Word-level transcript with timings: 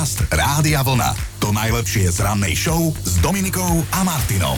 Podcast 0.00 0.32
Rádia 0.32 0.80
Vlna. 0.80 1.12
To 1.44 1.52
najlepšie 1.52 2.08
z 2.08 2.24
rannej 2.24 2.56
show 2.56 2.88
s 3.04 3.20
Dominikou 3.20 3.84
a 3.92 4.00
Martinom. 4.00 4.56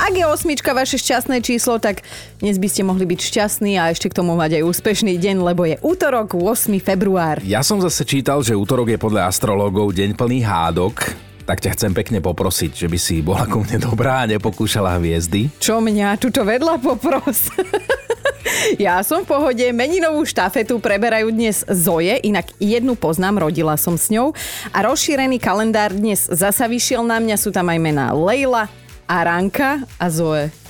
Ak 0.00 0.16
je 0.16 0.24
osmička 0.24 0.72
vaše 0.72 0.96
šťastné 0.96 1.44
číslo, 1.44 1.76
tak 1.76 2.00
dnes 2.40 2.56
by 2.56 2.72
ste 2.72 2.80
mohli 2.80 3.04
byť 3.04 3.20
šťastní 3.20 3.76
a 3.76 3.92
ešte 3.92 4.08
k 4.08 4.16
tomu 4.16 4.32
mať 4.32 4.56
aj 4.56 4.72
úspešný 4.72 5.20
deň, 5.20 5.44
lebo 5.44 5.68
je 5.68 5.76
útorok 5.84 6.40
8. 6.40 6.72
február. 6.80 7.44
Ja 7.44 7.60
som 7.60 7.84
zase 7.84 8.08
čítal, 8.08 8.40
že 8.40 8.56
útorok 8.56 8.88
je 8.88 8.96
podľa 8.96 9.28
astrológov 9.28 9.92
deň 9.92 10.16
plný 10.16 10.40
hádok. 10.40 11.20
Tak 11.44 11.60
ťa 11.60 11.76
chcem 11.76 11.92
pekne 11.92 12.24
poprosiť, 12.24 12.72
že 12.72 12.88
by 12.88 12.96
si 12.96 13.20
bola 13.20 13.44
ku 13.44 13.60
mne 13.60 13.76
dobrá 13.76 14.24
a 14.24 14.28
nepokúšala 14.32 14.96
hviezdy. 14.96 15.52
Čo 15.60 15.84
mňa 15.84 16.16
tuto 16.16 16.48
vedľa 16.48 16.80
popros? 16.80 17.52
Ja 18.82 19.00
som 19.04 19.22
v 19.24 19.30
pohode, 19.30 19.66
meninovú 19.74 20.24
štafetu 20.26 20.78
preberajú 20.78 21.30
dnes 21.32 21.62
Zoje, 21.68 22.18
inak 22.22 22.50
jednu 22.58 22.94
poznám, 22.98 23.48
rodila 23.48 23.76
som 23.78 23.98
s 23.98 24.10
ňou. 24.12 24.34
A 24.72 24.78
rozšírený 24.86 25.38
kalendár 25.38 25.94
dnes 25.94 26.26
zasa 26.30 26.66
vyšiel 26.66 27.04
na 27.04 27.18
mňa, 27.18 27.36
sú 27.38 27.50
tam 27.54 27.68
aj 27.70 27.78
mená 27.78 28.10
Leila, 28.14 28.68
Aranka 29.06 29.84
a 29.98 30.06
Zoe. 30.08 30.61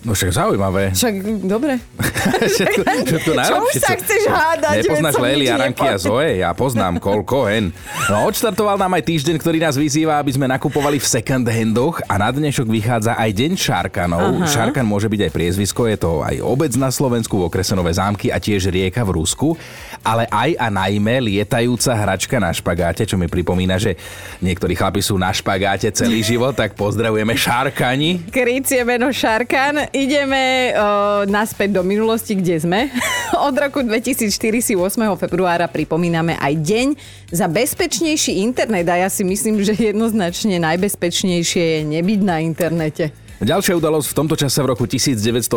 No 0.00 0.16
však 0.16 0.32
zaujímavé. 0.32 0.96
Však 0.96 1.44
dobre. 1.44 1.76
všetko, 2.56 2.80
všetko 3.04 3.30
Čo 3.36 3.56
už 3.60 3.74
sa 3.76 3.92
chceš 4.00 4.22
hádať? 4.32 4.74
Nepoznáš 4.80 5.14
Lely, 5.20 5.46
Aranky 5.52 5.84
a. 5.84 6.00
Zoe? 6.00 6.40
Ja 6.40 6.56
poznám 6.56 6.96
koľko 6.96 7.44
hen. 7.52 7.68
No 8.08 8.24
odštartoval 8.24 8.80
nám 8.80 8.96
aj 8.96 9.04
týždeň, 9.04 9.36
ktorý 9.36 9.60
nás 9.60 9.76
vyzýva, 9.76 10.16
aby 10.16 10.32
sme 10.32 10.48
nakupovali 10.48 10.96
v 10.96 11.04
second 11.04 11.44
handoch 11.44 12.00
a 12.08 12.16
na 12.16 12.32
dnešok 12.32 12.64
vychádza 12.72 13.12
aj 13.12 13.28
deň 13.28 13.52
Šarkanov. 13.60 14.48
Šarkan 14.48 14.88
môže 14.88 15.12
byť 15.12 15.28
aj 15.28 15.32
priezvisko, 15.36 15.84
je 15.84 16.00
to 16.00 16.24
aj 16.24 16.40
obec 16.40 16.72
na 16.80 16.88
Slovensku, 16.88 17.36
v 17.36 17.52
okrese 17.52 17.76
Nové 17.76 17.92
zámky 17.92 18.32
a 18.32 18.40
tiež 18.40 18.72
rieka 18.72 19.04
v 19.04 19.20
Rusku, 19.20 19.52
ale 20.00 20.24
aj 20.32 20.56
a 20.56 20.72
najmä 20.72 21.20
lietajúca 21.28 21.92
hračka 21.92 22.40
na 22.40 22.48
špagáte, 22.56 23.04
čo 23.04 23.20
mi 23.20 23.28
pripomína, 23.28 23.76
že 23.76 24.00
niektorí 24.40 24.72
chlapi 24.72 25.04
sú 25.04 25.20
na 25.20 25.28
špagáte 25.28 25.92
celý 25.92 26.24
život, 26.24 26.56
tak 26.56 26.72
pozdravujeme 26.72 27.36
Šarkani. 27.36 28.32
Krycie 28.32 28.80
meno 28.88 29.12
Šarkan. 29.12 29.89
Ideme 29.90 30.70
o, 30.70 31.26
naspäť 31.26 31.74
do 31.74 31.82
minulosti, 31.82 32.38
kde 32.38 32.62
sme. 32.62 32.80
Od 33.50 33.54
roku 33.58 33.82
2004 33.82 34.30
si 34.62 34.78
8. 34.78 35.02
februára 35.18 35.66
pripomíname 35.66 36.38
aj 36.38 36.54
deň 36.62 36.88
za 37.34 37.50
bezpečnejší 37.50 38.38
internet 38.38 38.86
a 38.86 39.02
ja 39.02 39.08
si 39.10 39.26
myslím, 39.26 39.58
že 39.66 39.74
jednoznačne 39.74 40.62
najbezpečnejšie 40.62 41.64
je 41.74 41.80
nebyť 41.90 42.20
na 42.22 42.38
internete. 42.38 43.10
Ďalšia 43.40 43.80
udalosť 43.80 44.12
v 44.12 44.16
tomto 44.20 44.36
čase 44.36 44.60
v 44.60 44.68
roku 44.68 44.84
1984 44.84 45.48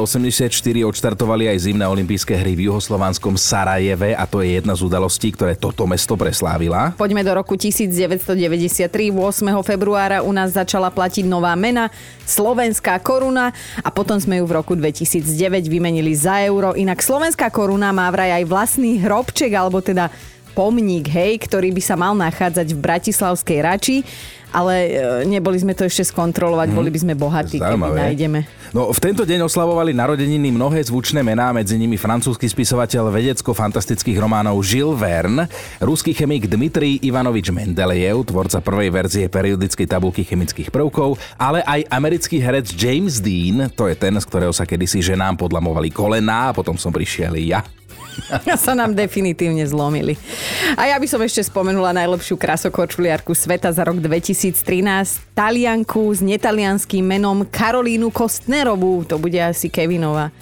odštartovali 0.87 1.51
aj 1.51 1.67
zimné 1.67 1.83
olympijské 1.83 2.31
hry 2.31 2.55
v 2.55 2.71
juhoslovánskom 2.71 3.35
Sarajeve 3.35 4.15
a 4.15 4.23
to 4.23 4.39
je 4.39 4.55
jedna 4.55 4.71
z 4.71 4.87
udalostí, 4.87 5.35
ktoré 5.35 5.59
toto 5.59 5.83
mesto 5.83 6.15
preslávila. 6.15 6.95
Poďme 6.95 7.27
do 7.27 7.35
roku 7.35 7.59
1993. 7.59 8.87
8. 8.87 9.67
februára 9.67 10.23
u 10.23 10.31
nás 10.31 10.55
začala 10.55 10.87
platiť 10.95 11.27
nová 11.27 11.51
mena, 11.59 11.91
slovenská 12.23 13.03
koruna 13.03 13.51
a 13.83 13.91
potom 13.91 14.15
sme 14.15 14.39
ju 14.39 14.47
v 14.47 14.63
roku 14.63 14.79
2009 14.79 15.67
vymenili 15.67 16.15
za 16.15 16.39
euro. 16.39 16.71
Inak 16.79 17.03
slovenská 17.03 17.51
koruna 17.51 17.91
má 17.91 18.07
vraj 18.15 18.31
aj 18.31 18.47
vlastný 18.47 18.95
hrobček, 19.03 19.51
alebo 19.59 19.83
teda 19.83 20.07
pomník, 20.55 21.11
hej, 21.11 21.35
ktorý 21.35 21.75
by 21.75 21.81
sa 21.83 21.99
mal 21.99 22.15
nachádzať 22.15 22.71
v 22.71 22.79
Bratislavskej 22.79 23.59
Rači, 23.59 23.97
ale 24.53 24.73
e, 24.87 25.25
neboli 25.25 25.57
sme 25.57 25.73
to 25.73 25.83
ešte 25.83 26.13
skontrolovať, 26.13 26.69
boli 26.69 26.93
by 26.93 26.99
sme 27.01 27.13
bohatí, 27.17 27.57
keby 27.57 27.73
Zaujímavé. 27.73 27.97
nájdeme. 27.97 28.39
No, 28.71 28.93
v 28.93 28.99
tento 29.01 29.25
deň 29.25 29.49
oslavovali 29.49 29.97
narodeniny 29.97 30.53
mnohé 30.53 30.85
zvučné 30.85 31.25
mená, 31.25 31.49
medzi 31.49 31.75
nimi 31.75 31.97
francúzsky 31.97 32.45
spisovateľ 32.45 33.09
vedecko-fantastických 33.09 34.17
románov 34.21 34.61
Jules 34.61 35.01
Verne, 35.01 35.49
ruský 35.81 36.13
chemik 36.13 36.45
Dmitrij 36.45 37.01
Ivanovič 37.01 37.49
Mendelejev, 37.49 38.29
tvorca 38.29 38.61
prvej 38.61 38.89
verzie 38.93 39.25
periodickej 39.25 39.89
tabulky 39.89 40.21
chemických 40.21 40.69
prvkov, 40.69 41.17
ale 41.41 41.65
aj 41.65 41.89
americký 41.89 42.37
herec 42.37 42.69
James 42.77 43.17
Dean, 43.19 43.73
to 43.73 43.89
je 43.89 43.97
ten, 43.97 44.13
z 44.13 44.25
ktorého 44.29 44.53
sa 44.53 44.69
kedysi 44.69 45.01
ženám 45.01 45.35
podlamovali 45.41 45.89
kolená 45.89 46.53
a 46.53 46.55
potom 46.55 46.77
som 46.77 46.93
prišiel 46.93 47.35
ja. 47.41 47.65
sa 48.65 48.73
nám 48.73 48.93
definitívne 48.95 49.63
zlomili. 49.65 50.15
A 50.77 50.89
ja 50.89 50.97
by 50.97 51.07
som 51.09 51.21
ešte 51.21 51.45
spomenula 51.45 51.95
najlepšiu 51.95 52.35
krasokorčuliarku 52.39 53.33
sveta 53.35 53.69
za 53.69 53.83
rok 53.85 53.99
2013, 53.99 55.35
Talianku 55.35 56.13
s 56.13 56.19
netalianským 56.23 57.03
menom 57.03 57.45
Karolínu 57.47 58.09
Kostnerovú. 58.09 59.05
To 59.09 59.21
bude 59.21 59.37
asi 59.37 59.69
Kevinova 59.69 60.33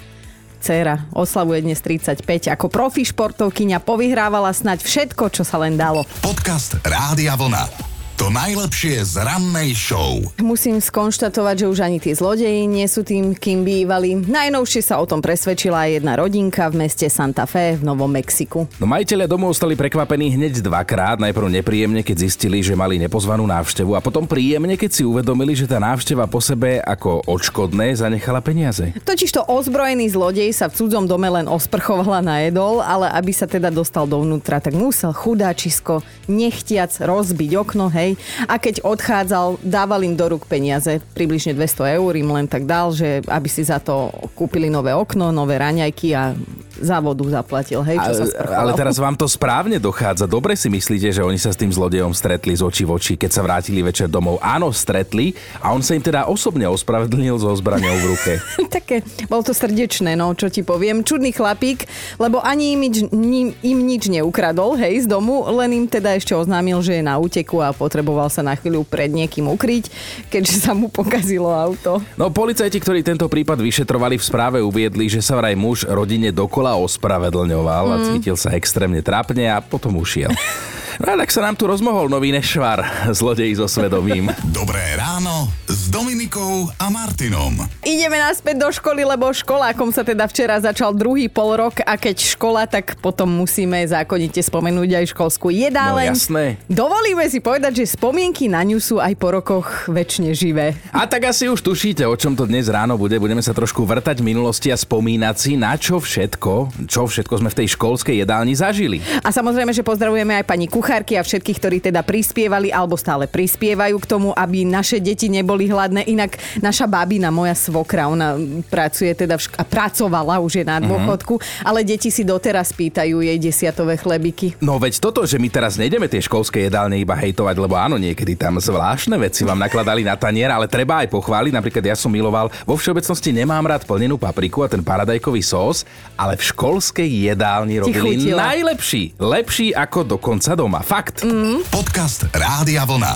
dcéra. 0.61 1.09
Oslavuje 1.17 1.65
dnes 1.65 1.81
35. 1.81 2.53
Ako 2.53 2.69
profi 2.69 3.01
športovkyňa 3.01 3.81
povyhrávala 3.81 4.53
snať 4.53 4.85
všetko, 4.85 5.33
čo 5.33 5.41
sa 5.41 5.57
len 5.57 5.73
dalo. 5.73 6.05
Podcast 6.21 6.77
Rádia 6.85 7.33
Vlna. 7.33 7.90
To 8.21 8.29
najlepšie 8.29 9.01
z 9.01 9.17
rannej 9.17 9.73
show. 9.73 10.21
Musím 10.37 10.77
skonštatovať, 10.77 11.65
že 11.65 11.69
už 11.73 11.79
ani 11.81 11.97
tí 11.97 12.13
zlodeji 12.13 12.69
nie 12.69 12.85
sú 12.85 13.01
tým, 13.01 13.33
kým 13.33 13.65
bývali. 13.65 14.13
Najnovšie 14.13 14.85
sa 14.85 15.01
o 15.01 15.09
tom 15.09 15.25
presvedčila 15.25 15.89
aj 15.89 15.97
jedna 15.97 16.13
rodinka 16.21 16.69
v 16.69 16.85
meste 16.85 17.09
Santa 17.09 17.49
Fe 17.49 17.73
v 17.73 17.81
Novom 17.81 18.13
Mexiku. 18.13 18.69
No 18.77 18.85
majiteľia 18.85 19.25
domov 19.25 19.57
stali 19.57 19.73
prekvapení 19.73 20.37
hneď 20.37 20.61
dvakrát. 20.61 21.17
Najprv 21.17 21.49
nepríjemne, 21.49 22.05
keď 22.05 22.29
zistili, 22.29 22.61
že 22.61 22.77
mali 22.77 23.01
nepozvanú 23.01 23.41
návštevu 23.49 23.97
a 23.97 24.05
potom 24.05 24.29
príjemne, 24.29 24.77
keď 24.77 24.91
si 24.93 25.01
uvedomili, 25.01 25.57
že 25.57 25.65
tá 25.65 25.81
návšteva 25.81 26.29
po 26.29 26.37
sebe 26.37 26.77
ako 26.77 27.25
odškodné 27.25 27.97
zanechala 27.97 28.37
peniaze. 28.45 28.93
Totižto 29.01 29.49
ozbrojený 29.49 30.13
zlodej 30.13 30.53
sa 30.53 30.69
v 30.69 30.77
cudzom 30.77 31.09
dome 31.09 31.25
len 31.25 31.49
osprchovala 31.49 32.21
na 32.21 32.45
jedol, 32.45 32.85
ale 32.85 33.09
aby 33.17 33.33
sa 33.33 33.49
teda 33.49 33.73
dostal 33.73 34.05
dovnútra, 34.05 34.61
tak 34.61 34.77
musel 34.77 35.09
chudáčisko 35.09 36.05
nechtiac 36.29 36.93
rozbiť 37.01 37.57
okno, 37.57 37.89
hej. 37.89 38.10
A 38.47 38.57
keď 38.57 38.81
odchádzal, 38.85 39.61
dával 39.61 40.01
im 40.05 40.15
do 40.15 40.25
rúk 40.27 40.47
peniaze, 40.47 41.03
približne 41.13 41.53
200 41.57 41.97
eur 41.97 42.13
im 42.15 42.29
len 42.31 42.47
tak 42.47 42.65
dal, 42.65 42.93
že 42.95 43.21
aby 43.25 43.49
si 43.49 43.65
za 43.65 43.81
to 43.81 44.11
kúpili 44.33 44.71
nové 44.71 44.95
okno, 44.95 45.29
nové 45.33 45.59
raňajky 45.59 46.15
a 46.15 46.35
za 46.81 46.97
vodu 46.99 47.23
zaplatil, 47.29 47.85
hej, 47.85 47.97
čo 48.01 48.11
sa 48.11 48.23
Ale, 48.25 48.31
sprchoval. 48.33 48.59
ale 48.59 48.71
teraz 48.73 48.95
vám 48.97 49.15
to 49.15 49.29
správne 49.29 49.77
dochádza. 49.77 50.25
Dobre 50.25 50.57
si 50.57 50.67
myslíte, 50.67 51.13
že 51.13 51.21
oni 51.21 51.37
sa 51.37 51.53
s 51.53 51.57
tým 51.57 51.69
zlodejom 51.69 52.11
stretli 52.11 52.57
z 52.57 52.65
očí 52.65 52.83
v 52.83 52.97
oči, 52.97 53.13
keď 53.15 53.29
sa 53.29 53.41
vrátili 53.45 53.85
večer 53.85 54.09
domov. 54.09 54.41
Áno, 54.41 54.73
stretli 54.73 55.37
a 55.61 55.71
on 55.71 55.85
sa 55.85 55.93
im 55.93 56.01
teda 56.01 56.25
osobne 56.25 56.65
ospravedlnil 56.65 57.37
so 57.37 57.53
zbraňou 57.53 57.95
v 58.01 58.05
ruke. 58.09 58.31
Také, 58.75 59.05
bol 59.29 59.45
to 59.45 59.53
srdečné, 59.53 60.17
no, 60.17 60.33
čo 60.33 60.49
ti 60.49 60.65
poviem. 60.65 61.05
Čudný 61.05 61.29
chlapík, 61.31 61.85
lebo 62.17 62.41
ani 62.41 62.73
im, 62.73 62.81
ním, 63.13 63.47
im 63.61 63.79
nič 63.85 64.09
neukradol, 64.09 64.73
hej, 64.75 65.05
z 65.05 65.07
domu, 65.07 65.45
len 65.53 65.71
im 65.77 65.85
teda 65.85 66.17
ešte 66.17 66.33
oznámil, 66.33 66.81
že 66.81 66.97
je 66.97 67.03
na 67.05 67.21
úteku 67.21 67.61
a 67.61 67.69
potreboval 67.71 68.27
sa 68.33 68.41
na 68.41 68.57
chvíľu 68.57 68.81
pred 68.87 69.13
niekým 69.13 69.45
ukryť, 69.45 69.93
keďže 70.33 70.65
sa 70.65 70.71
mu 70.73 70.89
pokazilo 70.89 71.51
auto. 71.53 72.01
No 72.17 72.33
policajti, 72.33 72.81
ktorí 72.81 73.05
tento 73.05 73.27
prípad 73.29 73.59
vyšetrovali 73.61 74.17
v 74.17 74.23
správe 74.23 74.57
uviedli, 74.63 75.11
že 75.11 75.19
sa 75.21 75.37
vraj 75.37 75.53
muž 75.53 75.85
rodine 75.85 76.31
dokola 76.31 76.70
ospravedlňoval 76.79 77.85
a 77.91 77.97
cítil 78.11 78.35
sa 78.39 78.55
extrémne 78.55 79.03
trápne 79.03 79.49
a 79.51 79.59
potom 79.59 79.99
ušiel. 79.99 80.31
No 81.01 81.17
a 81.17 81.17
tak 81.17 81.33
sa 81.33 81.41
nám 81.41 81.57
tu 81.57 81.65
rozmohol 81.65 82.13
nový 82.13 82.29
nešvar, 82.29 83.09
zlodej 83.09 83.57
so 83.57 83.65
svedomím. 83.65 84.29
Dobré 84.53 84.93
ráno 84.93 85.49
s 85.65 85.89
Dominikou 85.89 86.69
a 86.77 86.93
Martinom. 86.93 87.57
Ideme 87.81 88.21
naspäť 88.21 88.61
do 88.61 88.69
školy, 88.69 89.01
lebo 89.01 89.33
školákom 89.33 89.89
sa 89.89 90.05
teda 90.05 90.29
včera 90.29 90.61
začal 90.61 90.93
druhý 90.93 91.25
pol 91.25 91.57
rok 91.57 91.81
a 91.81 91.97
keď 91.97 92.37
škola, 92.37 92.69
tak 92.69 93.01
potom 93.01 93.33
musíme 93.33 93.81
zákonite 93.81 94.45
spomenúť 94.45 95.01
aj 95.01 95.05
školskú 95.17 95.49
jedáleň. 95.49 96.13
No 96.13 96.13
jasné. 96.13 96.61
Dovolíme 96.69 97.25
si 97.33 97.41
povedať, 97.41 97.81
že 97.81 97.97
spomienky 97.97 98.45
na 98.45 98.61
ňu 98.61 98.77
sú 98.77 99.01
aj 99.01 99.17
po 99.17 99.33
rokoch 99.33 99.89
väčšine 99.89 100.37
živé. 100.37 100.77
A 100.93 101.09
tak 101.09 101.33
asi 101.33 101.49
už 101.49 101.65
tušíte, 101.65 102.05
o 102.05 102.13
čom 102.13 102.37
to 102.37 102.45
dnes 102.45 102.69
ráno 102.69 102.93
bude. 102.93 103.17
Budeme 103.17 103.41
sa 103.41 103.57
trošku 103.57 103.89
vrtať 103.89 104.21
v 104.21 104.37
minulosti 104.37 104.69
a 104.69 104.77
spomínať 104.77 105.35
si, 105.41 105.57
na 105.57 105.73
čo 105.81 105.97
všetko, 105.97 106.85
čo 106.85 107.09
všetko 107.09 107.41
sme 107.41 107.49
v 107.49 107.57
tej 107.57 107.67
školskej 107.73 108.21
jedálni 108.21 108.53
zažili. 108.53 109.01
A 109.25 109.33
samozrejme, 109.33 109.73
že 109.73 109.81
pozdravujeme 109.81 110.37
aj 110.37 110.45
pani 110.45 110.69
kuchárky 110.91 111.15
a 111.15 111.23
všetkých, 111.23 111.59
ktorí 111.63 111.77
teda 111.79 112.03
prispievali 112.03 112.67
alebo 112.67 112.99
stále 112.99 113.23
prispievajú 113.23 113.95
k 113.95 114.09
tomu, 114.11 114.35
aby 114.35 114.67
naše 114.67 114.99
deti 114.99 115.31
neboli 115.31 115.71
hladné. 115.71 116.03
Inak 116.03 116.35
naša 116.59 116.83
babina, 116.83 117.31
moja 117.31 117.55
svokra, 117.55 118.11
ona 118.11 118.35
pracuje 118.67 119.15
teda 119.15 119.39
v 119.39 119.47
šk- 119.47 119.55
a 119.55 119.63
pracovala 119.63 120.43
už 120.43 120.59
je 120.59 120.65
na 120.67 120.83
dôchodku, 120.83 121.39
ale 121.63 121.87
deti 121.87 122.11
si 122.11 122.27
doteraz 122.27 122.75
pýtajú 122.75 123.23
jej 123.23 123.39
desiatové 123.39 123.95
chlebiky. 123.95 124.59
No 124.59 124.75
veď 124.83 124.99
toto, 124.99 125.23
že 125.23 125.39
my 125.39 125.47
teraz 125.47 125.79
nejdeme 125.79 126.11
tie 126.11 126.19
školské 126.19 126.67
jedálne 126.67 126.99
iba 126.99 127.15
hejtovať, 127.15 127.55
lebo 127.55 127.79
áno, 127.79 127.95
niekedy 127.95 128.35
tam 128.35 128.59
zvláštne 128.59 129.15
veci 129.15 129.47
vám 129.47 129.63
nakladali 129.63 130.03
na 130.03 130.19
tanier, 130.19 130.51
ale 130.51 130.67
treba 130.67 131.07
aj 131.07 131.07
pochváliť. 131.07 131.55
Napríklad 131.55 131.87
ja 131.87 131.95
som 131.95 132.11
miloval, 132.11 132.51
vo 132.67 132.75
všeobecnosti 132.75 133.31
nemám 133.31 133.63
rád 133.63 133.87
plnenú 133.87 134.19
papriku 134.19 134.67
a 134.67 134.67
ten 134.67 134.83
paradajkový 134.83 135.39
sós, 135.39 135.87
ale 136.19 136.35
v 136.35 136.51
školskej 136.51 137.31
jedálni 137.31 137.79
robili 137.79 138.35
najlepší. 138.35 139.15
Lepší 139.15 139.71
ako 139.71 140.19
dokonca 140.19 140.51
doma. 140.51 140.80
Fakt. 140.81 141.21
Mm. 141.21 141.61
Podcast 141.69 142.25
Rádia 142.33 142.85
Vlna. 142.85 143.13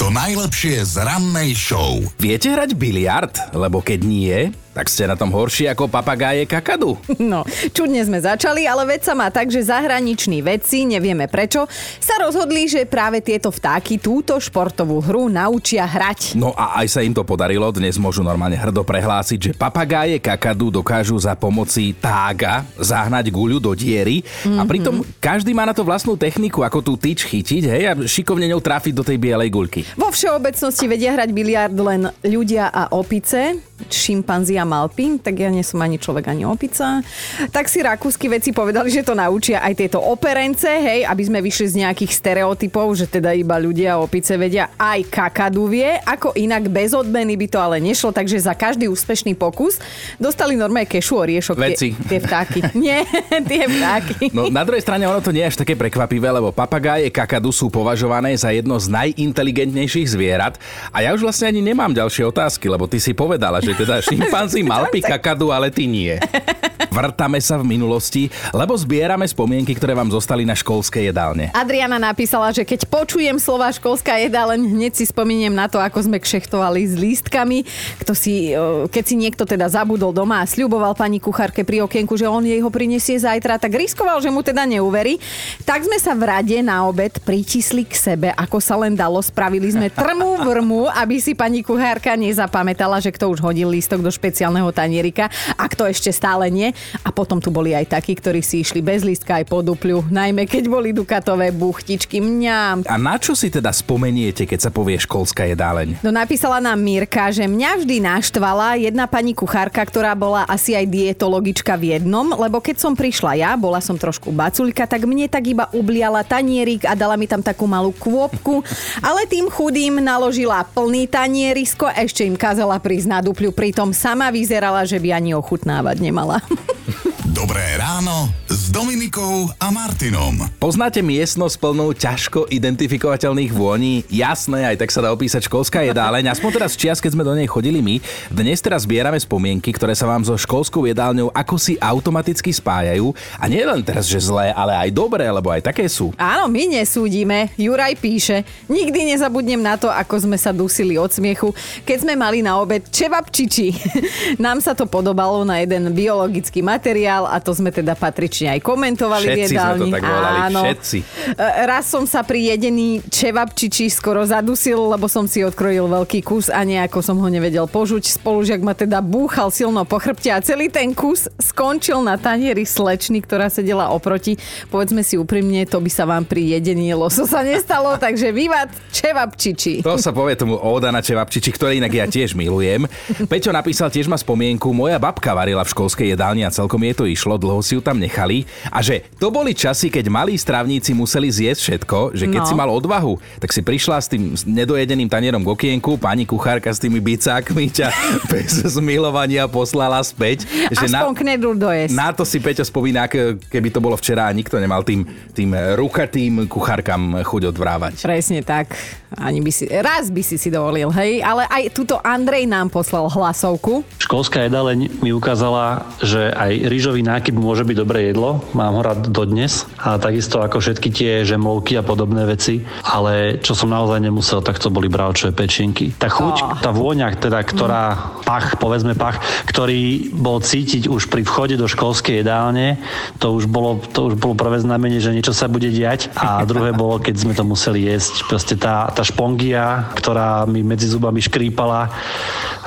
To 0.00 0.08
najlepšie 0.10 0.82
z 0.82 1.04
rannej 1.04 1.54
show. 1.54 2.00
Viete 2.18 2.50
hrať 2.50 2.74
biliard? 2.74 3.30
Lebo 3.54 3.84
keď 3.84 4.00
nie, 4.02 4.38
Tak 4.72 4.88
ste 4.88 5.04
na 5.04 5.20
tom 5.20 5.28
horší 5.28 5.68
ako 5.68 5.84
papagáje 5.84 6.48
kakadu. 6.48 6.96
No, 7.22 7.46
čudne 7.70 8.02
sme 8.02 8.18
začali, 8.18 8.66
ale 8.66 8.82
vec 8.84 9.06
sa 9.06 9.14
má 9.14 9.30
tak, 9.30 9.48
že 9.48 9.62
zahraniční 9.62 10.42
vedci, 10.42 10.84
nevieme 10.84 11.30
prečo, 11.30 11.70
sa 12.02 12.18
rozhodli, 12.18 12.66
že 12.66 12.82
práve 12.82 13.22
tieto 13.22 13.48
vtáky 13.48 14.00
túto 14.00 14.36
športovú 14.42 14.98
hru 14.98 15.30
naučia 15.30 15.86
hrať. 15.86 16.34
No 16.34 16.50
a 16.56 16.82
aj 16.82 16.98
sa 16.98 17.00
im 17.04 17.14
to 17.14 17.22
podarilo, 17.22 17.70
dnes 17.70 17.94
môžu 18.00 18.26
normálne 18.26 18.58
hrdo 18.58 18.82
prehlásiť, 18.82 19.38
že 19.38 19.52
papagáje 19.54 20.18
kakadu 20.18 20.74
dokážu 20.74 21.14
za 21.14 21.38
pomoci 21.38 21.94
tága 21.94 22.66
zahnať 22.74 23.30
guľu 23.30 23.62
do 23.62 23.72
diery 23.76 24.24
mm-hmm. 24.24 24.58
a 24.58 24.62
pritom 24.66 24.94
každý 25.22 25.54
má 25.54 25.62
na 25.62 25.76
to 25.76 25.86
vlastnú 25.86 26.18
techniku, 26.18 26.66
ako 26.66 26.82
tú 26.82 26.92
tyč 26.98 27.22
chytiť 27.28 27.62
hej, 27.70 27.82
a 27.86 27.92
šikovne 28.02 28.50
ňou 28.50 28.60
trafiť 28.60 28.92
do 28.96 29.06
tej 29.06 29.16
bielej 29.20 29.48
guľky. 29.52 29.80
Vo 29.94 30.10
všeobecnosti 30.10 30.84
vedia 30.90 31.14
hrať 31.14 31.30
biliard 31.30 31.76
len 31.76 32.10
ľudia 32.26 32.72
a 32.72 32.90
opice, 32.90 33.62
šimpanzi 33.90 34.61
a 34.62 34.66
malpy, 34.66 35.18
tak 35.18 35.42
ja 35.42 35.50
nie 35.50 35.66
som 35.66 35.82
ani 35.82 35.98
človek, 35.98 36.30
ani 36.30 36.46
opica. 36.46 37.02
Tak 37.50 37.66
si 37.66 37.82
rakúsky 37.82 38.30
veci 38.30 38.54
povedali, 38.54 38.88
že 38.94 39.02
to 39.02 39.18
naučia 39.18 39.58
aj 39.58 39.74
tieto 39.74 39.98
operence, 39.98 40.70
hej, 40.70 41.02
aby 41.02 41.22
sme 41.26 41.42
vyšli 41.42 41.66
z 41.66 41.78
nejakých 41.82 42.12
stereotypov, 42.14 42.94
že 42.94 43.10
teda 43.10 43.34
iba 43.34 43.58
ľudia 43.58 43.98
a 43.98 44.02
opice 44.02 44.38
vedia, 44.38 44.70
aj 44.78 45.10
kakadu 45.10 45.66
vie, 45.66 45.98
ako 46.06 46.38
inak 46.38 46.70
bez 46.70 46.94
odmeny 46.94 47.34
by 47.34 47.46
to 47.50 47.58
ale 47.58 47.82
nešlo, 47.82 48.14
takže 48.14 48.38
za 48.38 48.54
každý 48.54 48.86
úspešný 48.86 49.34
pokus 49.34 49.82
dostali 50.22 50.54
normálne 50.54 50.86
kešu 50.86 51.18
oriešok 51.18 51.56
Veci. 51.58 51.98
Tie, 52.06 52.16
tie 52.16 52.20
vtáky. 52.22 52.58
nie, 52.84 53.02
tie 53.50 53.64
vtáky. 53.66 54.30
No 54.30 54.46
na 54.52 54.62
druhej 54.62 54.84
strane 54.86 55.08
ono 55.08 55.18
to 55.18 55.34
nie 55.34 55.42
je 55.42 55.50
až 55.50 55.56
také 55.58 55.74
prekvapivé, 55.74 56.30
lebo 56.30 56.54
papagáje 56.54 57.10
kakadu 57.10 57.50
sú 57.50 57.72
považované 57.72 58.36
za 58.38 58.54
jedno 58.54 58.78
z 58.78 58.86
najinteligentnejších 58.92 60.08
zvierat 60.14 60.60
a 60.94 61.02
ja 61.02 61.10
už 61.16 61.26
vlastne 61.26 61.50
ani 61.50 61.64
nemám 61.64 61.90
ďalšie 61.90 62.28
otázky, 62.28 62.68
lebo 62.70 62.86
ty 62.86 63.00
si 63.00 63.16
povedala, 63.16 63.58
že 63.58 63.74
teda 63.74 63.98
šimpanzi 64.52 64.68
malpy 64.68 65.00
kakadu, 65.00 65.48
ale 65.48 65.72
ty 65.72 65.88
nie. 65.88 66.20
Vrtame 66.92 67.40
sa 67.40 67.56
v 67.56 67.64
minulosti, 67.64 68.28
lebo 68.52 68.76
zbierame 68.76 69.24
spomienky, 69.24 69.72
ktoré 69.72 69.96
vám 69.96 70.12
zostali 70.12 70.44
na 70.44 70.52
školskej 70.52 71.08
jedálne. 71.08 71.48
Adriana 71.56 71.96
napísala, 71.96 72.52
že 72.52 72.68
keď 72.68 72.84
počujem 72.84 73.40
slova 73.40 73.72
školská 73.72 74.20
jedáleň, 74.20 74.76
hneď 74.76 74.92
si 75.00 75.08
spomeniem 75.08 75.56
na 75.56 75.72
to, 75.72 75.80
ako 75.80 76.04
sme 76.04 76.20
kšechtovali 76.20 76.84
s 76.84 76.92
lístkami. 76.92 77.64
Kto 77.96 78.12
si, 78.12 78.52
e, 78.52 78.84
keď 78.92 79.04
si 79.08 79.16
niekto 79.16 79.48
teda 79.48 79.72
zabudol 79.72 80.12
doma 80.12 80.44
a 80.44 80.48
sľuboval 80.48 80.92
pani 80.92 81.16
kuchárke 81.16 81.64
pri 81.64 81.80
okienku, 81.88 82.12
že 82.20 82.28
on 82.28 82.44
jej 82.44 82.60
ho 82.60 82.68
prinesie 82.68 83.16
zajtra, 83.16 83.56
tak 83.56 83.72
riskoval, 83.72 84.20
že 84.20 84.28
mu 84.28 84.44
teda 84.44 84.68
neuverí. 84.68 85.16
Tak 85.64 85.88
sme 85.88 85.96
sa 85.96 86.12
v 86.12 86.28
rade 86.28 86.60
na 86.60 86.84
obed 86.84 87.24
pritisli 87.24 87.88
k 87.88 87.96
sebe, 87.96 88.28
ako 88.36 88.60
sa 88.60 88.76
len 88.76 88.92
dalo. 88.92 89.16
Spravili 89.24 89.72
sme 89.72 89.88
trmú 89.88 90.44
vrmu, 90.44 90.92
aby 90.92 91.24
si 91.24 91.32
pani 91.32 91.64
kuchárka 91.64 92.12
nezapamätala, 92.20 93.00
že 93.00 93.08
kto 93.16 93.32
už 93.32 93.40
hodil 93.40 93.72
lístok 93.72 94.04
do 94.04 94.12
špeciálneho 94.42 94.74
tanierika 94.74 95.30
a 95.54 95.70
kto 95.70 95.86
ešte 95.86 96.10
stále 96.10 96.50
nie. 96.50 96.74
A 97.06 97.14
potom 97.14 97.38
tu 97.38 97.54
boli 97.54 97.78
aj 97.78 97.94
takí, 97.94 98.18
ktorí 98.18 98.42
si 98.42 98.66
išli 98.66 98.82
bez 98.82 99.06
lístka 99.06 99.38
aj 99.38 99.46
po 99.46 99.62
dupľu, 99.62 100.10
najmä 100.10 100.50
keď 100.50 100.66
boli 100.66 100.90
dukatové 100.90 101.54
buchtičky. 101.54 102.18
Mňam. 102.18 102.82
A 102.90 102.98
na 102.98 103.22
čo 103.22 103.38
si 103.38 103.54
teda 103.54 103.70
spomeniete, 103.70 104.42
keď 104.42 104.66
sa 104.66 104.70
povie 104.74 104.98
školská 104.98 105.46
jedáleň? 105.46 106.02
No 106.02 106.10
napísala 106.10 106.58
nám 106.58 106.82
Mirka, 106.82 107.30
že 107.30 107.46
mňa 107.46 107.70
vždy 107.86 107.96
naštvala 108.02 108.82
jedna 108.82 109.06
pani 109.06 109.30
kuchárka, 109.30 109.78
ktorá 109.86 110.18
bola 110.18 110.42
asi 110.50 110.74
aj 110.74 110.90
dietologička 110.90 111.78
v 111.78 111.94
jednom, 111.94 112.34
lebo 112.34 112.58
keď 112.58 112.82
som 112.82 112.98
prišla 112.98 113.38
ja, 113.38 113.54
bola 113.54 113.78
som 113.78 113.94
trošku 113.94 114.34
baculika, 114.34 114.90
tak 114.90 115.06
mne 115.06 115.30
tak 115.30 115.46
iba 115.46 115.70
ubliala 115.70 116.26
tanierik 116.26 116.82
a 116.90 116.98
dala 116.98 117.14
mi 117.14 117.30
tam 117.30 117.46
takú 117.46 117.70
malú 117.70 117.94
kôpku, 117.94 118.66
ale 118.98 119.22
tým 119.30 119.46
chudým 119.46 120.02
naložila 120.02 120.66
plný 120.66 121.06
tanierisko 121.06 121.94
ešte 121.94 122.26
im 122.26 122.34
kázala 122.34 122.82
prísť 122.82 123.06
na 123.06 123.20
dupľu, 123.22 123.54
pritom 123.54 123.94
sama 123.94 124.31
vyzerala, 124.32 124.88
že 124.88 124.96
by 124.96 125.12
ani 125.12 125.36
ochutnávať 125.36 126.00
nemala. 126.00 126.40
Dobré 127.32 127.80
ráno 127.80 128.28
s 128.44 128.68
Dominikou 128.68 129.48
a 129.56 129.72
Martinom. 129.72 130.36
Poznáte 130.60 131.00
miestnosť 131.00 131.56
plnú 131.56 131.96
ťažko 131.96 132.44
identifikovateľných 132.52 133.48
vôní? 133.56 134.04
Jasné, 134.12 134.68
aj 134.68 134.76
tak 134.76 134.92
sa 134.92 135.00
dá 135.00 135.08
opísať 135.16 135.48
školská 135.48 135.80
jedáleň. 135.80 136.28
Aspoň 136.28 136.60
teraz 136.60 136.76
čas, 136.76 137.00
keď 137.00 137.16
sme 137.16 137.24
do 137.24 137.32
nej 137.32 137.48
chodili 137.48 137.80
my. 137.80 138.04
Dnes 138.28 138.60
teraz 138.60 138.84
zbierame 138.84 139.16
spomienky, 139.16 139.72
ktoré 139.72 139.96
sa 139.96 140.04
vám 140.04 140.28
so 140.28 140.36
školskou 140.36 140.84
jedálňou 140.84 141.32
ako 141.32 141.56
si 141.56 141.80
automaticky 141.80 142.52
spájajú. 142.52 143.16
A 143.40 143.48
nie 143.48 143.64
len 143.64 143.80
teraz, 143.80 144.12
že 144.12 144.20
zlé, 144.20 144.52
ale 144.52 144.76
aj 144.76 144.92
dobré, 144.92 145.24
lebo 145.24 145.48
aj 145.48 145.72
také 145.72 145.88
sú. 145.88 146.12
Áno, 146.20 146.52
my 146.52 146.68
nesúdime. 146.68 147.48
Juraj 147.56 147.96
píše, 147.96 148.44
nikdy 148.68 149.08
nezabudnem 149.08 149.64
na 149.64 149.80
to, 149.80 149.88
ako 149.88 150.28
sme 150.28 150.36
sa 150.36 150.52
dusili 150.52 151.00
od 151.00 151.08
smiechu, 151.08 151.56
keď 151.88 151.96
sme 152.04 152.12
mali 152.12 152.44
na 152.44 152.60
obed 152.60 152.92
čevapčiči. 152.92 153.72
Nám 154.44 154.60
sa 154.60 154.76
to 154.76 154.84
podobalo 154.84 155.48
na 155.48 155.64
jeden 155.64 155.96
biologický 155.96 156.60
materiál 156.60 157.21
a 157.24 157.38
to 157.38 157.52
sme 157.52 157.68
teda 157.68 157.92
patrične 157.92 158.52
aj 158.52 158.60
komentovali 158.60 159.24
Všetci 159.24 159.38
v 159.38 159.42
jedálni. 159.50 159.78
sme 159.78 159.90
to 159.90 159.96
tak 159.96 160.04
volali, 160.04 160.38
Áno. 160.48 160.60
všetci. 160.64 160.98
E, 161.32 161.64
Raz 161.64 161.84
som 161.86 162.04
sa 162.04 162.20
pri 162.20 162.40
jedení 162.48 163.00
čevapčiči 163.02 163.86
skoro 163.88 164.22
zadusil, 164.22 164.78
lebo 164.88 165.06
som 165.06 165.24
si 165.24 165.40
odkrojil 165.40 165.84
veľký 165.84 166.20
kus 166.20 166.46
a 166.46 166.62
nejako 166.62 167.00
som 167.00 167.16
ho 167.16 167.28
nevedel 167.28 167.66
požuť. 167.66 168.14
Spolužiak 168.14 168.60
ma 168.60 168.72
teda 168.72 168.98
búchal 168.98 169.48
silno 169.48 169.82
po 169.82 169.96
chrbte 169.96 170.28
a 170.28 170.38
celý 170.38 170.66
ten 170.66 170.92
kus 170.92 171.28
skončil 171.36 172.00
na 172.00 172.14
tanieri 172.14 172.62
slečny, 172.62 173.20
ktorá 173.20 173.46
sedela 173.46 173.90
oproti. 173.90 174.38
Povedzme 174.68 175.02
si 175.02 175.14
úprimne, 175.14 175.62
to 175.64 175.78
by 175.78 175.88
sa 175.88 176.04
vám 176.04 176.24
pri 176.24 176.56
jedení 176.56 176.92
lososa 176.92 177.42
nestalo, 177.46 177.94
takže 177.96 178.30
vývad 178.30 178.70
čevapčiči. 179.12 179.82
To 179.82 179.98
sa 179.98 180.10
povie 180.10 180.34
tomu 180.34 180.56
Oda 180.56 180.88
na 180.88 181.02
Čevapčiči, 181.02 181.50
ktoré 181.50 181.76
inak 181.76 181.92
ja 181.92 182.06
tiež 182.06 182.32
milujem. 182.32 182.86
Peťo 183.26 183.50
napísal 183.50 183.86
tiež 183.86 184.06
ma 184.06 184.16
spomienku, 184.16 184.70
moja 184.70 184.96
babka 184.96 185.32
varila 185.32 185.60
v 185.60 185.70
školskej 185.70 186.14
jedálni 186.14 186.42
a 186.42 186.50
celkom 186.50 186.80
jej 186.80 186.94
to 186.94 187.04
išlo, 187.12 187.36
dlho 187.36 187.60
si 187.60 187.72
ju 187.72 187.80
tam 187.80 187.96
nechali. 187.96 188.42
A 188.66 188.80
že 188.80 189.04
to 189.14 189.28
boli 189.28 189.52
časy, 189.52 189.86
keď 189.86 190.08
malí 190.08 190.34
strávníci 190.34 190.92
museli 190.92 191.28
zjesť 191.28 191.60
všetko, 191.62 191.98
že 192.12 192.26
keď 192.26 192.40
No. 192.40 192.48
si 192.48 192.54
mal 192.54 192.68
odvahu, 192.68 193.12
tak 193.36 193.50
si 193.50 193.60
prišla 193.60 193.96
s 193.96 194.06
tým 194.06 194.22
nedojedeným 194.34 195.06
tanierom 195.06 195.40
k 195.40 195.48
okienku, 195.50 195.94
pani 195.96 196.24
kuchárka 196.24 196.68
s 196.68 196.78
tými 196.78 196.98
bicákmi 196.98 197.68
ťa 197.70 197.88
bez 198.32 198.50
zmilovania 198.66 199.44
poslala 199.44 200.00
späť. 200.00 200.48
Že 200.68 200.90
Aspoň 200.90 201.14
knedlu 201.14 201.52
dojesť. 201.52 201.92
na 201.92 202.10
to 202.10 202.22
si 202.22 202.38
Peťo 202.38 202.62
spomína, 202.62 203.06
ke- 203.06 203.36
keby 203.38 203.68
to 203.68 203.78
bolo 203.78 203.94
včera 203.94 204.24
a 204.24 204.32
nikto 204.32 204.56
nemal 204.56 204.80
tým, 204.80 205.04
tým 205.30 205.50
rukatým 205.76 206.46
kuchárkam 206.46 207.20
chuť 207.20 207.42
odvrávať. 207.48 207.94
Presne 208.00 208.40
tak. 208.40 208.72
Ani 209.12 209.38
by 209.38 209.50
si, 209.50 209.68
raz 209.68 210.08
by 210.08 210.22
si 210.22 210.34
si 210.34 210.48
dovolil, 210.48 210.88
hej? 210.90 211.20
Ale 211.20 211.44
aj 211.44 211.68
túto 211.70 212.00
Andrej 212.00 212.44
nám 212.44 212.66
poslal 212.66 213.06
hlasovku. 213.06 213.84
Školská 213.98 214.42
jedáleň 214.42 214.88
mi 214.98 215.12
ukázala, 215.12 215.84
že 215.98 216.32
aj 216.32 216.52
rýžový 216.64 217.01
nákyp 217.02 217.34
môže 217.34 217.66
byť 217.66 217.76
dobré 217.76 218.10
jedlo. 218.10 218.40
Mám 218.54 218.78
ho 218.78 218.82
rád 218.82 219.10
dodnes. 219.10 219.66
A 219.82 219.98
takisto 219.98 220.38
ako 220.38 220.62
všetky 220.62 220.88
tie 220.88 221.12
žemolky 221.26 221.74
a 221.74 221.82
podobné 221.82 222.22
veci. 222.24 222.62
Ale 222.86 223.42
čo 223.42 223.52
som 223.52 223.68
naozaj 223.68 223.98
nemusel, 223.98 224.40
tak 224.40 224.62
to 224.62 224.70
boli 224.70 224.86
bravčové 224.86 225.34
pečienky. 225.34 225.90
Tá 225.98 226.06
chuť, 226.06 226.36
Oh. 226.42 226.56
tá 226.58 226.70
vôňa, 226.72 227.12
teda, 227.18 227.42
ktorá 227.44 228.14
pach, 228.24 228.56
povedzme 228.56 228.94
pach, 228.94 229.20
ktorý 229.44 230.14
bol 230.14 230.40
cítiť 230.40 230.88
už 230.88 231.10
pri 231.10 231.26
vchode 231.26 231.58
do 231.58 231.66
školskej 231.66 232.22
jedálne, 232.22 232.78
to 233.18 233.34
už 233.34 233.50
bolo, 233.50 233.82
to 233.82 234.08
už 234.08 234.14
bolo 234.16 234.38
prvé 234.38 234.62
znamenie, 234.62 235.02
že 235.02 235.12
niečo 235.12 235.34
sa 235.34 235.50
bude 235.50 235.68
diať. 235.68 236.08
A 236.14 236.46
druhé 236.46 236.70
bolo, 236.72 237.02
keď 237.02 237.14
sme 237.18 237.34
to 237.34 237.42
museli 237.42 237.84
jesť. 237.84 238.26
Proste 238.30 238.54
tá, 238.54 238.88
tá 238.94 239.02
špongia, 239.02 239.90
ktorá 239.98 240.46
mi 240.46 240.62
medzi 240.62 240.86
zubami 240.86 241.18
škrípala, 241.18 241.90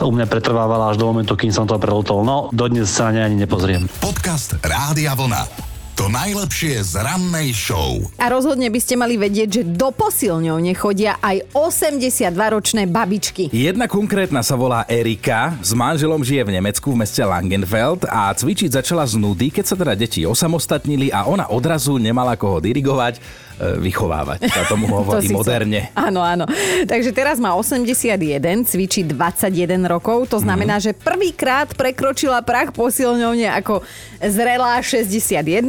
u 0.04 0.12
mňa 0.12 0.28
pretrvávala 0.28 0.92
až 0.92 1.00
do 1.00 1.08
momentu, 1.08 1.40
kým 1.40 1.54
som 1.54 1.64
to 1.64 1.80
prelutol. 1.80 2.26
No, 2.26 2.52
dodnes 2.52 2.92
sa 2.92 3.14
na 3.14 3.22
ne 3.22 3.22
ani 3.32 3.38
nepozriem. 3.48 3.88
Podcast 4.04 4.60
Rádia 4.60 5.16
Vlna. 5.16 5.74
To 5.96 6.12
najlepšie 6.12 6.84
z 6.84 7.00
rannej 7.00 7.56
show. 7.56 8.04
A 8.20 8.28
rozhodne 8.28 8.68
by 8.68 8.80
ste 8.84 9.00
mali 9.00 9.16
vedieť, 9.16 9.48
že 9.48 9.62
do 9.64 9.96
posilňovne 9.96 10.76
chodia 10.76 11.16
aj 11.24 11.56
82-ročné 11.56 12.84
babičky. 12.92 13.48
Jedna 13.56 13.88
konkrétna 13.88 14.44
sa 14.44 14.60
volá 14.60 14.84
Erika, 14.92 15.56
s 15.64 15.72
manželom 15.72 16.20
žije 16.20 16.44
v 16.44 16.60
Nemecku 16.60 16.92
v 16.92 17.00
meste 17.00 17.24
Langenfeld 17.24 18.12
a 18.12 18.28
cvičiť 18.36 18.76
začala 18.76 19.08
z 19.08 19.16
nudy, 19.16 19.48
keď 19.56 19.64
sa 19.72 19.80
teda 19.80 19.96
deti 19.96 20.28
osamostatnili 20.28 21.16
a 21.16 21.32
ona 21.32 21.48
odrazu 21.48 21.96
nemala 21.96 22.36
koho 22.36 22.60
dirigovať, 22.60 23.24
vychovávať. 23.60 24.52
Sa 24.52 24.68
tomu 24.68 24.92
hovorí 24.98 25.26
síce. 25.26 25.36
moderne. 25.36 25.90
Áno, 25.96 26.20
áno. 26.20 26.46
Takže 26.86 27.16
teraz 27.16 27.40
má 27.40 27.56
81, 27.56 28.20
cvičí 28.68 29.02
21 29.08 29.88
rokov. 29.88 30.28
To 30.32 30.40
znamená, 30.44 30.80
že 30.80 30.92
prvýkrát 30.92 31.72
prekročila 31.72 32.44
prach 32.44 32.76
posilňovne 32.76 33.48
ako 33.64 33.82
zrelá 34.20 34.80
61 34.84 35.66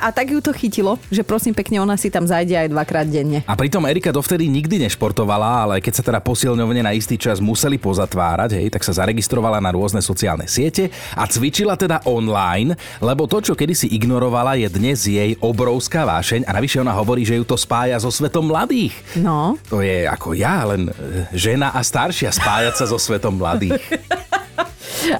a 0.00 0.08
tak 0.12 0.32
ju 0.32 0.40
to 0.42 0.52
chytilo, 0.52 0.98
že 1.08 1.24
prosím 1.24 1.56
pekne, 1.56 1.80
ona 1.80 1.96
si 1.96 2.12
tam 2.12 2.26
zajde 2.26 2.66
aj 2.66 2.68
dvakrát 2.72 3.06
denne. 3.08 3.44
A 3.46 3.54
pritom 3.56 3.84
Erika 3.86 4.12
dovtedy 4.12 4.48
nikdy 4.50 4.82
nešportovala, 4.88 5.68
ale 5.68 5.74
keď 5.80 5.92
sa 6.00 6.02
teda 6.04 6.20
posilňovne 6.20 6.82
na 6.84 6.92
istý 6.92 7.16
čas 7.16 7.38
museli 7.38 7.76
pozatvárať, 7.80 8.60
hej, 8.60 8.66
tak 8.72 8.82
sa 8.84 8.92
zaregistrovala 8.96 9.62
na 9.62 9.70
rôzne 9.72 10.02
sociálne 10.02 10.44
siete 10.50 10.90
a 11.14 11.24
cvičila 11.24 11.78
teda 11.78 12.02
online, 12.04 12.74
lebo 12.98 13.24
to, 13.30 13.40
čo 13.40 13.52
kedysi 13.54 13.88
ignorovala, 13.94 14.58
je 14.58 14.68
dnes 14.68 14.98
jej 15.06 15.36
obrovská 15.38 16.02
vášeň 16.04 16.48
a 16.48 16.50
navyše 16.56 16.82
ona 16.82 16.92
hovorí, 16.96 17.22
že 17.30 17.38
ju 17.38 17.46
to 17.46 17.54
spája 17.54 17.94
so 18.02 18.10
svetom 18.10 18.42
mladých. 18.50 18.90
No, 19.14 19.54
To 19.70 19.78
je 19.78 20.02
ako 20.02 20.34
ja, 20.34 20.66
len 20.66 20.90
e, 20.90 21.30
žena 21.30 21.70
a 21.70 21.78
staršia 21.78 22.34
spájať 22.34 22.74
sa 22.82 22.84
so 22.90 22.98
svetom 22.98 23.38
mladých. 23.38 23.78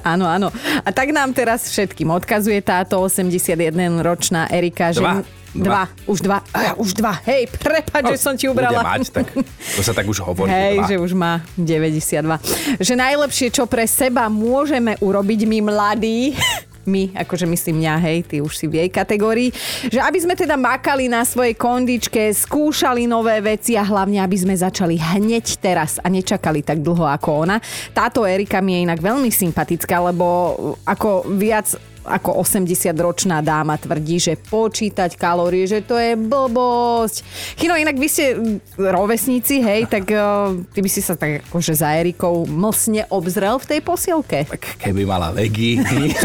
Áno, 0.05 0.29
áno. 0.29 0.53
A 0.85 0.93
tak 0.93 1.09
nám 1.09 1.33
teraz 1.33 1.67
všetkým 1.67 2.13
odkazuje 2.13 2.61
táto 2.61 3.01
81-ročná 3.01 4.47
Erika, 4.53 4.93
že... 4.93 5.01
Dva. 5.01 5.25
Dva. 5.51 5.83
Už 6.07 6.23
dva. 6.23 6.39
A, 6.55 6.79
už 6.79 6.95
dva. 6.95 7.17
Hej, 7.27 7.51
prepáč, 7.59 8.15
že 8.15 8.23
som 8.23 8.39
ti 8.39 8.47
ubrala. 8.47 8.87
Mať, 8.87 9.11
tak 9.11 9.35
to 9.35 9.81
sa 9.83 9.91
tak 9.91 10.07
už 10.07 10.23
hovorí. 10.23 10.47
Hej, 10.47 10.79
dva. 10.79 10.87
že 10.87 10.95
už 10.95 11.11
má 11.11 11.43
92. 11.59 12.79
Že 12.79 12.93
najlepšie, 12.95 13.47
čo 13.51 13.67
pre 13.67 13.83
seba 13.83 14.31
môžeme 14.31 14.95
urobiť 15.03 15.43
my 15.43 15.59
mladí, 15.65 16.39
my, 16.85 17.13
akože 17.13 17.45
myslím 17.45 17.83
mňa, 17.83 17.93
hej, 18.01 18.17
ty 18.25 18.35
už 18.41 18.53
si 18.57 18.65
v 18.65 18.81
jej 18.81 18.89
kategórii, 18.89 19.49
že 19.87 20.01
aby 20.01 20.19
sme 20.21 20.33
teda 20.33 20.57
makali 20.57 21.07
na 21.07 21.21
svojej 21.21 21.53
kondičke, 21.53 22.33
skúšali 22.33 23.05
nové 23.05 23.37
veci 23.41 23.77
a 23.77 23.83
hlavne, 23.85 24.21
aby 24.21 24.37
sme 24.37 24.55
začali 24.57 24.97
hneď 24.97 25.61
teraz 25.61 26.01
a 26.01 26.09
nečakali 26.09 26.65
tak 26.65 26.81
dlho 26.81 27.05
ako 27.05 27.45
ona. 27.45 27.57
Táto 27.93 28.25
Erika 28.25 28.59
mi 28.61 28.77
je 28.77 28.85
inak 28.89 28.99
veľmi 29.01 29.29
sympatická, 29.29 30.01
lebo 30.01 30.57
ako 30.85 31.29
viac 31.37 31.69
ako 32.11 32.43
80-ročná 32.43 33.39
dáma 33.39 33.79
tvrdí, 33.79 34.19
že 34.19 34.35
počítať 34.35 35.15
kalórie, 35.15 35.63
že 35.63 35.79
to 35.79 35.95
je 35.95 36.19
blbosť. 36.19 37.23
Chino, 37.55 37.79
inak 37.79 37.95
vy 37.95 38.07
ste 38.11 38.35
rovesníci, 38.75 39.63
hej, 39.63 39.87
tak 39.87 40.11
uh, 40.11 40.51
ty 40.75 40.83
by 40.83 40.89
si 40.91 40.99
sa 40.99 41.15
tak 41.15 41.47
akože 41.47 41.73
za 41.73 41.95
Erikou 41.95 42.43
mlsne 42.45 43.07
obzrel 43.07 43.57
v 43.57 43.65
tej 43.65 43.79
posielke. 43.79 44.39
Tak 44.45 44.83
keby 44.83 45.07
mala 45.07 45.31
legíny. 45.31 46.11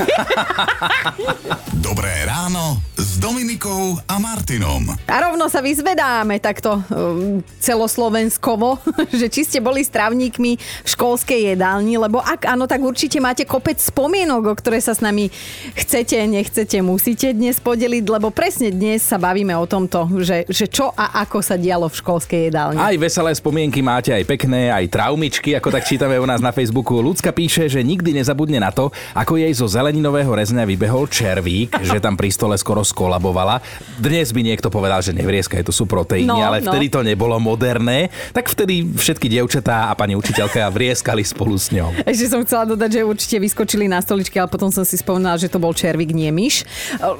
Dobré 1.86 2.24
ráno 2.26 2.82
s 3.16 3.24
Dominikou 3.24 3.96
a 4.04 4.20
Martinom. 4.20 4.92
A 5.08 5.16
rovno 5.24 5.48
sa 5.48 5.64
vyzvedáme 5.64 6.36
takto 6.36 6.84
um, 6.92 7.40
celoslovenskovo, 7.64 8.76
že 9.24 9.32
či 9.32 9.48
ste 9.48 9.58
boli 9.64 9.80
stravníkmi 9.80 10.52
v 10.60 10.84
školskej 10.84 11.56
jedálni, 11.56 11.96
lebo 11.96 12.20
ak 12.20 12.44
áno, 12.44 12.68
tak 12.68 12.84
určite 12.84 13.16
máte 13.16 13.48
kopec 13.48 13.80
spomienok, 13.80 14.52
o 14.52 14.54
ktoré 14.60 14.84
sa 14.84 14.92
s 14.92 15.00
nami 15.00 15.32
chcete, 15.72 16.28
nechcete, 16.28 16.84
musíte 16.84 17.32
dnes 17.32 17.56
podeliť, 17.56 18.04
lebo 18.04 18.28
presne 18.28 18.68
dnes 18.68 19.00
sa 19.00 19.16
bavíme 19.16 19.56
o 19.56 19.64
tomto, 19.64 20.12
že, 20.20 20.44
že 20.52 20.68
čo 20.68 20.92
a 20.92 21.24
ako 21.24 21.40
sa 21.40 21.56
dialo 21.56 21.88
v 21.88 21.96
školskej 21.96 22.52
jedálni. 22.52 22.76
Aj 22.76 23.00
veselé 23.00 23.32
spomienky 23.32 23.80
máte, 23.80 24.12
aj 24.12 24.28
pekné, 24.28 24.68
aj 24.68 24.92
traumičky, 24.92 25.56
ako 25.56 25.72
tak 25.72 25.88
čítame 25.88 26.20
u 26.20 26.28
nás 26.28 26.44
na 26.44 26.52
Facebooku. 26.52 27.00
Ľudská 27.00 27.32
píše, 27.32 27.64
že 27.72 27.80
nikdy 27.80 28.12
nezabudne 28.20 28.60
na 28.60 28.68
to, 28.68 28.92
ako 29.16 29.40
jej 29.40 29.56
zo 29.56 29.64
zeleninového 29.64 30.28
rezňa 30.36 30.68
vybehol 30.68 31.08
červík, 31.08 31.80
že 31.80 31.96
tam 31.96 32.12
pri 32.20 32.28
stole 32.28 32.60
skoro 32.60 32.84
skolabovala. 33.06 33.62
Dnes 34.02 34.34
by 34.34 34.42
niekto 34.42 34.66
povedal, 34.66 34.98
že 34.98 35.14
nevrieska, 35.14 35.62
to 35.62 35.70
sú 35.70 35.86
proteíny, 35.86 36.26
No, 36.26 36.42
ale 36.42 36.58
no. 36.58 36.74
vtedy 36.74 36.90
to 36.90 37.06
nebolo 37.06 37.38
moderné, 37.38 38.10
tak 38.34 38.50
vtedy 38.50 38.82
všetky 38.82 39.30
dievčatá 39.30 39.86
a 39.86 39.94
pani 39.94 40.18
učiteľka 40.18 40.66
vrieskali 40.74 41.22
spolu 41.22 41.54
s 41.54 41.70
ňou. 41.70 41.94
Ešte 42.02 42.26
som 42.26 42.42
chcela 42.42 42.66
dodať, 42.66 42.98
že 42.98 43.06
určite 43.06 43.36
vyskočili 43.38 43.86
na 43.86 44.02
stoličke, 44.02 44.34
ale 44.42 44.50
potom 44.50 44.74
som 44.74 44.82
si 44.82 44.98
spomínala, 44.98 45.38
že 45.38 45.46
to 45.46 45.62
bol 45.62 45.70
červík, 45.70 46.10
nie 46.10 46.34
myš. 46.34 46.66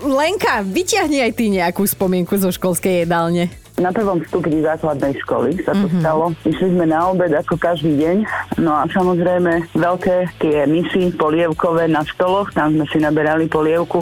Lenka, 0.02 0.66
vyťahni 0.66 1.22
aj 1.22 1.32
ty 1.38 1.54
nejakú 1.54 1.86
spomienku 1.86 2.34
zo 2.34 2.50
školskej 2.50 3.06
jedálne. 3.06 3.46
Na 3.76 3.92
prvom 3.92 4.24
stupni 4.24 4.64
základnej 4.64 5.20
školy 5.20 5.60
sa 5.60 5.76
to 5.76 5.86
stalo. 6.00 6.32
Išli 6.48 6.72
sme 6.72 6.88
na 6.88 7.12
obed 7.12 7.28
ako 7.28 7.60
každý 7.60 7.92
deň. 8.00 8.16
No 8.56 8.72
a 8.72 8.88
samozrejme 8.88 9.68
veľké 9.76 10.32
tie 10.40 10.64
misy 10.64 11.12
polievkové 11.12 11.84
na 11.84 12.00
stoloch, 12.08 12.48
tam 12.56 12.72
sme 12.72 12.88
si 12.88 12.98
naberali 12.98 13.52
polievku. 13.52 14.00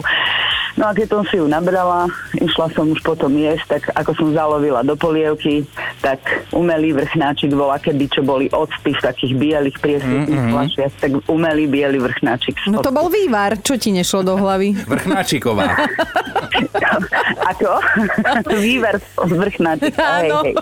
No 0.75 0.91
a 0.91 0.91
keď 0.91 1.07
som 1.07 1.23
si 1.23 1.39
ju 1.39 1.47
nabrala, 1.47 2.11
išla 2.35 2.67
som 2.75 2.91
už 2.91 2.99
potom 2.99 3.31
jesť, 3.31 3.79
tak 3.79 3.83
ako 3.95 4.11
som 4.19 4.27
zalovila 4.35 4.83
do 4.83 4.99
polievky, 4.99 5.63
tak 6.03 6.19
umelý 6.51 6.91
vrchnáčik 6.91 7.55
bola, 7.55 7.79
keby 7.79 8.11
čo 8.11 8.21
boli 8.27 8.51
octy 8.51 8.91
v 8.91 9.01
takých 9.01 9.33
bielých 9.39 9.77
priesvitných 9.79 10.43
fľašiach, 10.51 10.93
tak 10.99 11.11
umelý 11.31 11.71
biely 11.71 11.95
vrchnáčik. 12.03 12.59
No 12.67 12.83
to 12.83 12.91
bol 12.91 13.07
vývar, 13.07 13.55
čo 13.63 13.79
ti 13.79 13.95
nešlo 13.95 14.27
do 14.27 14.35
hlavy? 14.35 14.75
Vrchnáčiková. 14.91 15.63
Ako? 17.55 17.71
Výver 18.63 18.95
z 18.99 19.31
vrchnáčik. 19.31 19.93
Hej, 19.95 20.29
hej. 20.31 20.53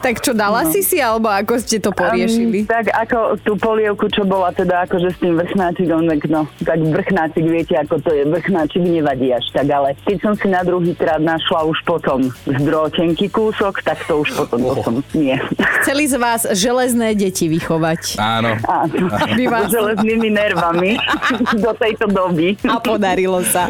tak 0.00 0.24
čo, 0.24 0.32
dala 0.32 0.64
si 0.68 0.80
si, 0.80 0.98
alebo 0.98 1.28
ako 1.28 1.60
ste 1.60 1.78
to 1.78 1.92
poriešili? 1.92 2.64
Um, 2.64 2.68
tak 2.68 2.88
ako 2.92 3.36
tú 3.44 3.52
polievku, 3.60 4.08
čo 4.08 4.24
bola 4.24 4.50
teda 4.54 4.88
akože 4.88 5.08
s 5.12 5.18
tým 5.20 5.36
vrchnáčikom, 5.36 6.08
tak 6.08 6.20
no, 6.32 6.48
tak 6.64 6.78
vrchnáčik, 6.80 7.44
viete, 7.44 7.74
ako 7.76 8.00
to 8.00 8.10
je, 8.16 8.22
vrchnáčik 8.26 8.82
nevadí 8.82 9.29
až 9.32 9.46
tak, 9.50 9.66
ale 9.66 9.94
keď 10.00 10.16
som 10.20 10.32
si 10.32 10.46
na 10.46 10.60
druhý 10.60 10.92
krát 10.92 11.18
našla 11.18 11.64
už 11.64 11.78
potom 11.82 12.18
z 12.44 12.58
drôtenky 12.60 13.26
kúsok, 13.26 13.80
tak 13.80 13.98
to 14.04 14.20
už 14.20 14.30
potom, 14.36 14.58
Oh. 14.62 14.74
potom 14.74 14.94
nie. 15.12 15.34
Chceli 15.80 16.06
z 16.06 16.16
vás 16.16 16.46
železné 16.46 17.12
deti 17.12 17.46
vychovať. 17.46 18.16
Áno. 18.16 18.54
Áno, 18.62 18.94
By 19.30 19.44
vás- 19.46 19.70
železnými 19.70 20.28
nervami 20.28 20.96
do 21.64 21.72
tejto 21.72 22.06
doby. 22.06 22.54
A 22.62 22.78
podarilo 22.78 23.42
sa. 23.42 23.68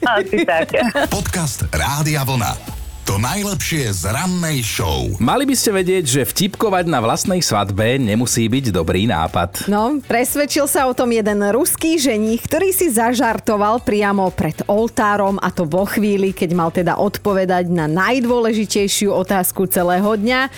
Asi 0.00 0.42
tak. 0.42 0.74
Podcast 1.08 1.66
Rádia 1.68 2.22
Vlna. 2.22 2.77
To 3.08 3.16
najlepšie 3.16 3.88
z 3.88 4.12
rannej 4.12 4.60
show. 4.60 5.16
Mali 5.16 5.48
by 5.48 5.56
ste 5.56 5.72
vedieť, 5.72 6.04
že 6.04 6.28
vtipkovať 6.28 6.92
na 6.92 7.00
vlastnej 7.00 7.40
svadbe 7.40 7.96
nemusí 7.96 8.44
byť 8.44 8.68
dobrý 8.68 9.08
nápad. 9.08 9.64
No, 9.64 9.96
presvedčil 10.04 10.68
sa 10.68 10.84
o 10.84 10.92
tom 10.92 11.08
jeden 11.08 11.40
ruský 11.48 11.96
ženich, 11.96 12.44
ktorý 12.44 12.68
si 12.68 12.92
zažartoval 12.92 13.80
priamo 13.80 14.28
pred 14.28 14.60
oltárom 14.68 15.40
a 15.40 15.48
to 15.48 15.64
vo 15.64 15.88
chvíli, 15.88 16.36
keď 16.36 16.50
mal 16.52 16.68
teda 16.68 17.00
odpovedať 17.00 17.72
na 17.72 17.88
najdôležitejšiu 17.88 19.08
otázku 19.08 19.64
celého 19.72 20.12
dňa. 20.12 20.52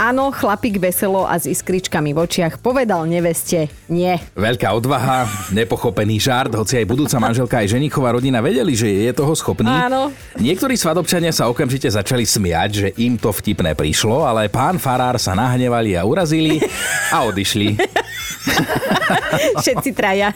Áno, 0.00 0.32
chlapík 0.32 0.80
veselo 0.80 1.28
a 1.28 1.36
s 1.36 1.44
iskričkami 1.44 2.16
v 2.16 2.24
očiach 2.24 2.56
povedal 2.64 3.04
neveste 3.04 3.68
nie. 3.92 4.16
Veľká 4.32 4.72
odvaha, 4.72 5.28
nepochopený 5.52 6.16
žart, 6.16 6.56
hoci 6.56 6.80
aj 6.80 6.88
budúca 6.88 7.20
manželka 7.20 7.60
aj 7.60 7.76
ženichová 7.76 8.16
rodina 8.16 8.40
vedeli, 8.40 8.72
že 8.72 8.88
je 8.88 9.12
toho 9.12 9.36
schopný. 9.36 9.68
Áno. 9.68 10.08
Niektorí 10.40 10.80
svadobčania 10.80 11.36
sa 11.36 11.52
okamžite 11.52 11.92
začali 11.92 12.24
smiať, 12.24 12.70
že 12.72 12.88
im 12.96 13.20
to 13.20 13.28
vtipné 13.28 13.76
prišlo, 13.76 14.24
ale 14.24 14.48
pán 14.48 14.80
Farár 14.80 15.20
sa 15.20 15.36
nahnevali 15.36 16.00
a 16.00 16.08
urazili 16.08 16.64
a 17.12 17.28
odišli. 17.28 17.76
Všetci 19.62 19.90
traja. 19.92 20.32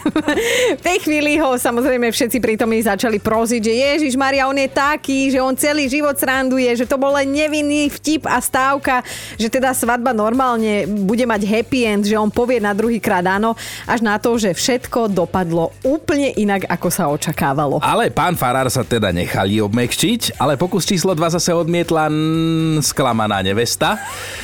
V 0.79 0.83
tej 0.83 0.99
chvíli 1.05 1.41
ho 1.41 1.57
samozrejme 1.57 2.13
všetci 2.13 2.39
prítomní 2.41 2.85
začali 2.85 3.17
prosiť, 3.19 3.61
že 3.61 3.73
Ježiš 3.73 4.15
Maria, 4.19 4.49
on 4.49 4.57
je 4.57 4.69
taký, 4.69 5.33
že 5.33 5.41
on 5.41 5.57
celý 5.57 5.89
život 5.89 6.15
sranduje, 6.17 6.69
že 6.77 6.85
to 6.85 7.01
bol 7.01 7.17
len 7.17 7.33
nevinný 7.33 7.89
vtip 7.89 8.29
a 8.29 8.39
stávka, 8.39 9.01
že 9.41 9.49
teda 9.49 9.73
svadba 9.73 10.13
normálne 10.13 10.85
bude 10.87 11.25
mať 11.25 11.43
happy 11.49 11.81
end, 11.87 12.05
že 12.05 12.19
on 12.19 12.29
povie 12.29 12.61
na 12.61 12.77
druhý 12.77 13.01
krát 13.01 13.25
áno, 13.25 13.57
až 13.89 14.05
na 14.05 14.21
to, 14.21 14.37
že 14.37 14.53
všetko 14.53 15.09
dopadlo 15.13 15.73
úplne 15.81 16.33
inak, 16.37 16.69
ako 16.69 16.89
sa 16.93 17.09
očakávalo. 17.09 17.81
Ale 17.81 18.13
pán 18.13 18.37
Farár 18.37 18.69
sa 18.69 18.85
teda 18.85 19.15
nechali 19.15 19.63
obmekčiť, 19.65 20.37
ale 20.37 20.61
pokus 20.61 20.85
číslo 20.85 21.17
2 21.17 21.41
zase 21.41 21.57
odmietla 21.57 22.11
mm, 22.11 22.85
sklamaná 22.85 23.41
nevesta, 23.41 23.97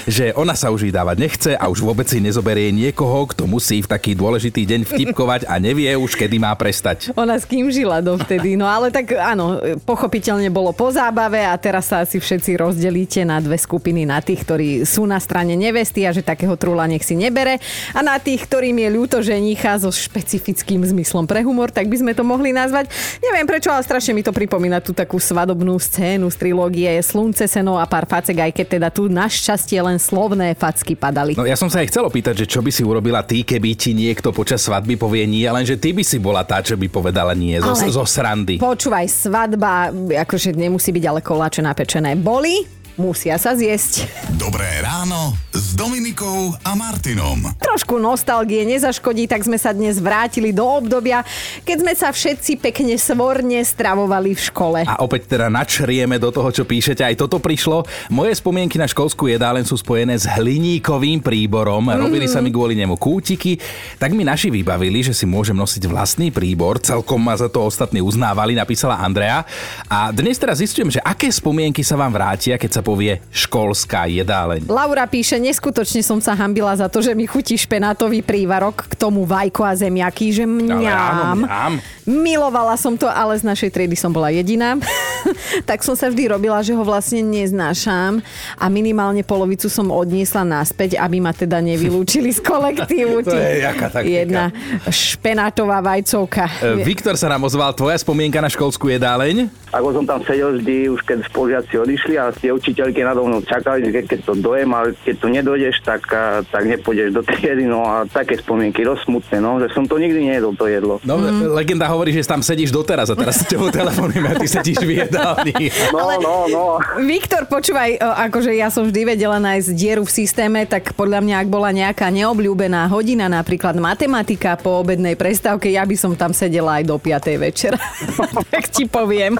že 0.09 0.33
ona 0.33 0.57
sa 0.57 0.73
už 0.73 0.89
vydávať 0.89 1.17
nechce 1.19 1.51
a 1.53 1.69
už 1.69 1.85
vôbec 1.85 2.07
si 2.09 2.23
nezoberie 2.23 2.73
niekoho, 2.73 3.29
kto 3.29 3.50
musí 3.51 3.83
v 3.83 3.91
taký 3.91 4.15
dôležitý 4.15 4.63
deň 4.63 4.81
vtipkovať 4.87 5.51
a 5.51 5.59
nevie 5.59 5.91
už, 5.99 6.15
kedy 6.15 6.39
má 6.39 6.55
prestať. 6.55 7.11
Ona 7.19 7.35
s 7.35 7.43
kým 7.43 7.67
žila 7.67 7.99
dovtedy. 7.99 8.55
No 8.55 8.71
ale 8.71 8.95
tak 8.95 9.11
áno, 9.19 9.59
pochopiteľne 9.83 10.47
bolo 10.55 10.71
po 10.71 10.95
zábave 10.95 11.43
a 11.43 11.59
teraz 11.59 11.91
sa 11.91 12.07
asi 12.07 12.23
všetci 12.23 12.55
rozdelíte 12.55 13.27
na 13.27 13.43
dve 13.43 13.59
skupiny. 13.59 14.07
Na 14.07 14.23
tých, 14.23 14.47
ktorí 14.47 14.69
sú 14.87 15.03
na 15.11 15.19
strane 15.19 15.59
nevesty 15.59 16.07
a 16.07 16.15
že 16.15 16.23
takého 16.23 16.55
trúla 16.55 16.87
nech 16.87 17.03
si 17.03 17.19
nebere. 17.19 17.59
A 17.91 18.07
na 18.07 18.23
tých, 18.23 18.47
ktorým 18.47 18.79
je 18.79 18.89
ľúto 18.95 19.19
ženicha 19.19 19.75
so 19.83 19.91
špecifickým 19.91 20.87
zmyslom 20.87 21.27
pre 21.27 21.43
humor, 21.43 21.75
tak 21.75 21.91
by 21.91 21.97
sme 21.99 22.13
to 22.15 22.23
mohli 22.23 22.55
nazvať. 22.55 22.87
Neviem 23.19 23.49
prečo, 23.49 23.75
ale 23.75 23.83
strašne 23.83 24.15
mi 24.15 24.23
to 24.23 24.31
pripomína 24.31 24.79
tú 24.79 24.95
takú 24.95 25.19
svadobnú 25.19 25.75
scénu 25.81 26.31
z 26.31 26.37
trilógie 26.39 26.93
Slunce, 27.01 27.49
seno 27.51 27.81
a 27.81 27.89
pár 27.89 28.07
facek, 28.07 28.39
aj 28.39 28.53
keď 28.55 28.67
teda 28.79 28.89
tu 28.93 29.09
našťastie 29.11 29.81
len 29.81 29.97
slovné 29.97 30.53
facky 30.55 30.95
padali. 30.95 31.33
No 31.35 31.49
ja 31.49 31.57
som 31.57 31.73
sa 31.73 31.81
aj 31.81 31.89
chcel 31.89 32.05
opýtať, 32.05 32.45
že 32.45 32.47
čo 32.47 32.61
by 32.61 32.69
si 32.69 32.85
urobila 32.85 33.25
ty, 33.25 33.40
keby 33.43 33.77
ti 33.77 33.93
niekto 33.93 34.31
počas 34.31 34.65
svadby 34.65 34.97
povie 34.97 35.25
nie, 35.25 35.45
lenže 35.45 35.77
ty 35.77 35.93
by 35.93 36.03
si 36.03 36.17
bola 36.17 36.43
tá, 36.43 36.61
čo 36.61 36.75
by 36.75 36.87
povedala 36.87 37.33
nie 37.33 37.59
zo, 37.59 37.73
Ale- 37.73 37.93
zo 37.93 38.05
srandy. 38.05 38.57
Počúvaj, 38.59 39.07
svadba, 39.07 39.91
akože 40.25 40.55
nemusí 40.55 40.91
byť 40.91 41.05
ale 41.07 41.21
koláče 41.21 41.61
napečené. 41.61 42.17
Boli, 42.17 42.80
musia 43.01 43.41
sa 43.41 43.57
zjesť. 43.57 44.05
Dobré 44.37 44.69
ráno 44.85 45.33
s 45.49 45.73
Dominikou 45.73 46.53
a 46.61 46.77
Martinom. 46.77 47.57
Trošku 47.57 47.97
nostalgie 47.97 48.69
nezaškodí, 48.69 49.25
tak 49.25 49.41
sme 49.41 49.57
sa 49.57 49.73
dnes 49.73 49.97
vrátili 49.97 50.53
do 50.53 50.69
obdobia, 50.69 51.25
keď 51.65 51.77
sme 51.81 51.93
sa 51.97 52.13
všetci 52.13 52.61
pekne 52.61 53.01
svorne 53.01 53.65
stravovali 53.65 54.37
v 54.37 54.41
škole. 54.41 54.81
A 54.85 55.01
opäť 55.01 55.33
teda 55.33 55.49
načrieme 55.49 56.21
do 56.21 56.29
toho, 56.29 56.53
čo 56.53 56.69
píšete. 56.69 57.01
Aj 57.01 57.17
toto 57.17 57.41
prišlo. 57.41 57.89
Moje 58.13 58.37
spomienky 58.37 58.77
na 58.77 58.85
školskú 58.85 59.33
jedálen 59.33 59.65
sú 59.65 59.81
spojené 59.81 60.21
s 60.21 60.29
hliníkovým 60.29 61.25
príborom. 61.25 61.89
Mm. 61.89 61.97
Robili 61.97 62.29
sa 62.29 62.45
mi 62.45 62.53
kvôli 62.53 62.77
nemu 62.77 63.01
kútiky. 63.01 63.57
Tak 63.97 64.13
mi 64.13 64.29
naši 64.29 64.53
vybavili, 64.53 65.01
že 65.01 65.17
si 65.17 65.25
môžem 65.25 65.57
nosiť 65.57 65.89
vlastný 65.89 66.29
príbor. 66.29 66.77
Celkom 66.85 67.25
ma 67.25 67.33
za 67.39 67.49
to 67.49 67.65
ostatní 67.65 68.05
uznávali, 68.05 68.53
napísala 68.53 69.01
Andrea. 69.01 69.49
A 69.89 70.13
dnes 70.13 70.37
teraz 70.37 70.61
zistujem, 70.61 70.93
že 70.93 71.01
aké 71.01 71.33
spomienky 71.33 71.81
sa 71.81 71.97
vám 71.97 72.13
vrátia, 72.13 72.61
keď 72.61 72.71
sa 72.77 72.83
povie 72.91 73.23
školská 73.31 74.11
jedáleň. 74.11 74.67
Laura 74.67 75.07
píše, 75.07 75.39
neskutočne 75.39 76.03
som 76.03 76.19
sa 76.19 76.35
hambila 76.35 76.75
za 76.75 76.91
to, 76.91 76.99
že 76.99 77.15
mi 77.15 77.23
chutí 77.23 77.55
špenátový 77.55 78.27
prívarok, 78.27 78.91
k 78.91 78.95
tomu 78.99 79.23
vajko 79.23 79.63
a 79.63 79.79
zemiaky, 79.79 80.35
že 80.35 80.43
Ale 80.43 80.91
áno, 80.91 81.23
mňam. 81.39 81.39
mňam. 81.47 81.73
Milovala 82.11 82.75
som 82.75 82.99
to, 82.99 83.07
ale 83.07 83.39
z 83.39 83.47
našej 83.47 83.71
triedy 83.71 83.95
som 83.95 84.11
bola 84.11 84.35
jediná. 84.35 84.75
tak 85.69 85.83
som 85.85 85.95
sa 85.95 86.09
vždy 86.09 86.33
robila, 86.33 86.61
že 86.65 86.75
ho 86.75 86.83
vlastne 86.83 87.21
neznášam 87.25 88.23
a 88.57 88.65
minimálne 88.73 89.25
polovicu 89.25 89.71
som 89.71 89.89
odniesla 89.93 90.45
naspäť, 90.47 90.99
aby 90.99 91.19
ma 91.21 91.33
teda 91.35 91.61
nevylúčili 91.61 92.33
z 92.33 92.41
kolektívu. 92.51 93.25
To 93.27 93.37
je 93.37 93.65
jaká 93.65 93.89
taktika. 93.93 94.11
Jedna 94.11 94.45
špenátová 94.89 95.79
vajcovka. 95.85 96.45
E, 96.61 96.85
Viktor 96.85 97.15
sa 97.15 97.31
nám 97.31 97.45
ozval, 97.47 97.73
tvoja 97.77 97.97
spomienka 98.01 98.41
na 98.41 98.51
školskú 98.51 98.89
jedáleň? 98.91 99.49
Ako 99.71 99.95
som 99.95 100.05
tam 100.05 100.19
sedel 100.27 100.59
vždy, 100.59 100.91
už 100.91 101.01
keď 101.07 101.19
spolužiaci 101.31 101.75
odišli 101.79 102.15
a 102.19 102.35
tie 102.35 102.51
učiteľky 102.51 103.07
nado 103.07 103.23
mnou 103.23 103.39
čakali, 103.47 103.87
že 103.87 103.91
keď, 103.95 104.05
keď 104.11 104.21
to 104.27 104.33
dojem, 104.43 104.71
ale 104.75 104.99
keď 105.07 105.15
tu 105.15 105.27
nedojdeš, 105.31 105.75
tak, 105.87 106.03
tak 106.51 106.63
nepôjdeš 106.67 107.15
do 107.15 107.23
triedy. 107.23 107.71
No 107.71 107.87
a 107.87 108.03
také 108.03 108.35
spomienky, 108.43 108.83
rozsmutné, 108.83 109.39
no, 109.39 109.63
že 109.63 109.71
som 109.71 109.87
to 109.87 110.03
nikdy 110.03 110.27
nejedol, 110.27 110.59
to 110.59 110.67
jedlo. 110.67 110.99
No, 111.07 111.23
mm. 111.23 111.55
legenda 111.55 111.87
hovorí, 111.87 112.11
že 112.11 112.27
tam 112.27 112.43
sedíš 112.43 112.75
doteraz 112.75 113.11
a 113.11 113.15
teraz 113.15 113.43
s 113.43 113.47
tebou 113.47 113.71
telefonujeme 113.79 114.35
a 114.35 114.35
ty 114.35 114.47
sedíš 114.51 114.83
v 114.83 115.07
jedálni. 115.11 115.69
No, 115.91 116.07
no, 116.23 116.35
no. 116.47 116.65
Viktor, 117.03 117.51
počúvaj, 117.51 117.99
o, 117.99 118.09
akože 118.31 118.55
ja 118.55 118.71
som 118.71 118.87
vždy 118.87 119.19
vedela 119.19 119.43
nájsť 119.43 119.69
dieru 119.75 120.07
v 120.07 120.15
systéme, 120.15 120.63
tak 120.65 120.95
podľa 120.95 121.21
mňa, 121.21 121.35
ak 121.43 121.49
bola 121.51 121.75
nejaká 121.75 122.07
neobľúbená 122.15 122.87
hodina, 122.87 123.27
napríklad 123.27 123.75
matematika 123.77 124.55
po 124.55 124.79
obednej 124.81 125.19
prestávke, 125.19 125.69
ja 125.69 125.83
by 125.83 125.97
som 125.99 126.15
tam 126.15 126.31
sedela 126.31 126.79
aj 126.79 126.85
do 126.87 126.97
5. 126.97 127.35
večera. 127.37 127.79
tak 128.55 128.71
ti 128.71 128.87
poviem. 128.87 129.35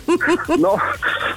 No, 0.59 0.75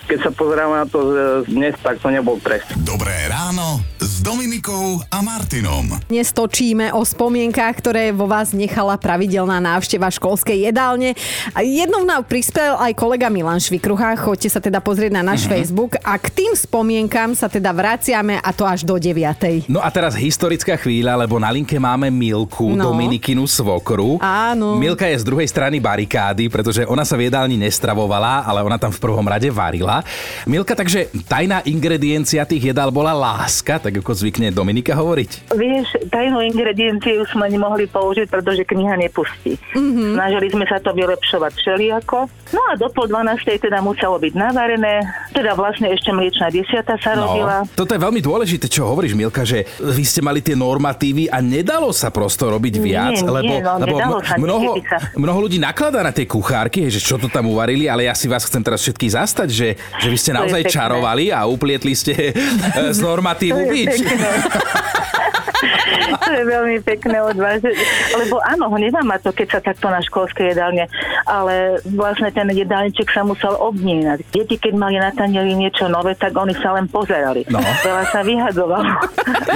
keď 0.10 0.30
sa 0.30 0.32
pozeráme 0.34 0.76
na 0.82 0.88
to 0.90 1.00
e, 1.00 1.14
dnes, 1.48 1.78
tak 1.80 2.02
to 2.02 2.10
nebol 2.10 2.42
trest. 2.42 2.68
Dobré 2.82 3.14
ráno 3.30 3.93
Dominikou 4.24 5.04
a 5.12 5.20
Martinom. 5.20 6.00
Dnes 6.08 6.32
točíme 6.32 6.96
o 6.96 7.04
spomienkách, 7.04 7.76
ktoré 7.84 8.16
vo 8.16 8.24
vás 8.24 8.56
nechala 8.56 8.96
pravidelná 8.96 9.60
návšteva 9.60 10.08
školskej 10.08 10.72
jedálne. 10.72 11.12
Jednou 11.60 12.08
nám 12.08 12.24
prispel 12.24 12.72
aj 12.80 12.96
kolega 12.96 13.28
Milan 13.28 13.60
Švikrucha, 13.60 14.16
choďte 14.16 14.48
sa 14.48 14.64
teda 14.64 14.80
pozrieť 14.80 15.20
na 15.20 15.28
náš 15.28 15.44
Facebook 15.44 16.00
a 16.00 16.16
k 16.16 16.32
tým 16.40 16.56
spomienkam 16.56 17.36
sa 17.36 17.52
teda 17.52 17.76
vraciame 17.76 18.40
a 18.40 18.50
to 18.56 18.64
až 18.64 18.88
do 18.88 18.96
9. 18.96 19.68
No 19.68 19.84
a 19.84 19.92
teraz 19.92 20.16
historická 20.16 20.80
chvíľa, 20.80 21.20
lebo 21.20 21.36
na 21.36 21.52
linke 21.52 21.76
máme 21.76 22.08
Milku, 22.08 22.80
No. 22.80 22.96
Dominikinu 22.96 23.44
svokru. 23.44 24.24
Áno. 24.24 24.80
Milka 24.80 25.04
je 25.04 25.20
z 25.20 25.28
druhej 25.28 25.52
strany 25.52 25.84
barikády, 25.84 26.48
pretože 26.48 26.88
ona 26.88 27.04
sa 27.04 27.20
v 27.20 27.28
jedálni 27.28 27.60
nestravovala, 27.60 28.48
ale 28.48 28.64
ona 28.64 28.80
tam 28.80 28.96
v 28.96 29.04
prvom 29.04 29.28
rade 29.28 29.52
varila. 29.52 30.00
Milka, 30.48 30.80
takže 30.80 31.12
tajná 31.28 31.60
ingrediencia 31.68 32.48
tých 32.48 32.72
jedál 32.72 32.88
bola 32.88 33.12
láska, 33.12 33.84
tak 33.84 34.00
ako 34.00 34.13
zvykne 34.14 34.54
Dominika 34.54 34.94
hovoriť. 34.94 35.54
Vieš, 35.54 36.10
tajnú 36.10 36.40
ingredienciu 36.46 37.26
sme 37.30 37.50
nemohli 37.50 37.90
použiť, 37.90 38.30
pretože 38.30 38.64
kniha 38.64 38.96
nepustí. 38.98 39.58
Mm-hmm. 39.74 40.16
Snažili 40.16 40.48
sme 40.54 40.66
sa 40.70 40.78
to 40.80 40.94
vylepšovať 40.94 41.52
všelijako. 41.58 42.30
No 42.54 42.62
a 42.70 42.78
do 42.78 42.88
pol 42.94 43.10
12. 43.10 43.50
teda 43.58 43.82
muselo 43.82 44.22
byť 44.22 44.34
navarené, 44.38 45.02
teda 45.34 45.58
vlastne 45.58 45.90
ešte 45.90 46.14
mliečná 46.14 46.54
desiata 46.54 46.94
sa 47.02 47.18
robila. 47.18 47.66
No, 47.66 47.74
toto 47.74 47.98
je 47.98 48.00
veľmi 48.02 48.22
dôležité, 48.22 48.70
čo 48.70 48.86
hovoríš, 48.86 49.18
Milka, 49.18 49.42
že 49.42 49.66
vy 49.82 50.04
ste 50.06 50.22
mali 50.22 50.46
tie 50.46 50.54
normatívy 50.54 51.34
a 51.34 51.42
nedalo 51.42 51.90
sa 51.90 52.14
prosto 52.14 52.54
robiť 52.54 52.74
viac, 52.78 53.18
Nie, 53.18 53.26
nie, 53.26 53.34
lebo, 53.34 53.54
no, 53.58 53.82
lebo 53.82 53.96
nedalo 53.98 54.20
sa, 54.22 54.36
mnoho, 54.38 54.72
sa. 54.86 54.98
mnoho 55.18 55.40
ľudí 55.50 55.58
nakladá 55.58 56.06
na 56.06 56.14
tie 56.14 56.30
kuchárky, 56.30 56.86
že 56.94 57.02
čo 57.02 57.18
to 57.18 57.26
tam 57.26 57.50
uvarili, 57.50 57.90
ale 57.90 58.06
ja 58.06 58.14
si 58.14 58.30
vás 58.30 58.46
chcem 58.46 58.62
teraz 58.62 58.86
všetky 58.86 59.08
zastať, 59.10 59.50
že, 59.50 59.70
že 59.98 60.08
vy 60.08 60.18
ste 60.18 60.32
To 60.32 60.38
naozaj 60.46 60.62
čarovali 60.70 61.34
a 61.34 61.50
uplietli 61.50 61.98
ste 61.98 62.14
eh, 62.30 62.94
z 62.94 63.00
normatívu 63.02 63.62
bič. 63.66 64.03
you 64.04 64.18
know. 64.18 65.40
to 66.24 66.30
je 66.32 66.44
veľmi 66.44 66.78
pekné 66.84 67.18
od 67.24 67.38
vás. 67.38 67.62
Lebo 68.16 68.40
áno, 68.44 68.70
hnevá 68.74 69.02
ma 69.04 69.18
to, 69.18 69.32
keď 69.32 69.48
sa 69.58 69.60
takto 69.64 69.88
na 69.90 70.00
školské 70.04 70.54
jedálne, 70.54 70.88
ale 71.26 71.80
vlastne 71.94 72.30
ten 72.32 72.48
jedálniček 72.50 73.10
sa 73.12 73.24
musel 73.24 73.56
obnínať. 73.58 74.26
Deti, 74.32 74.56
keď 74.60 74.74
mali 74.76 74.98
na 75.00 75.12
tanieri 75.12 75.56
niečo 75.56 75.88
nové, 75.88 76.16
tak 76.18 76.36
oni 76.36 76.54
sa 76.60 76.76
len 76.76 76.88
pozerali. 76.88 77.46
No. 77.48 77.60
Veľa 77.60 78.04
sa 78.10 78.20
vyhadzovalo. 78.22 78.90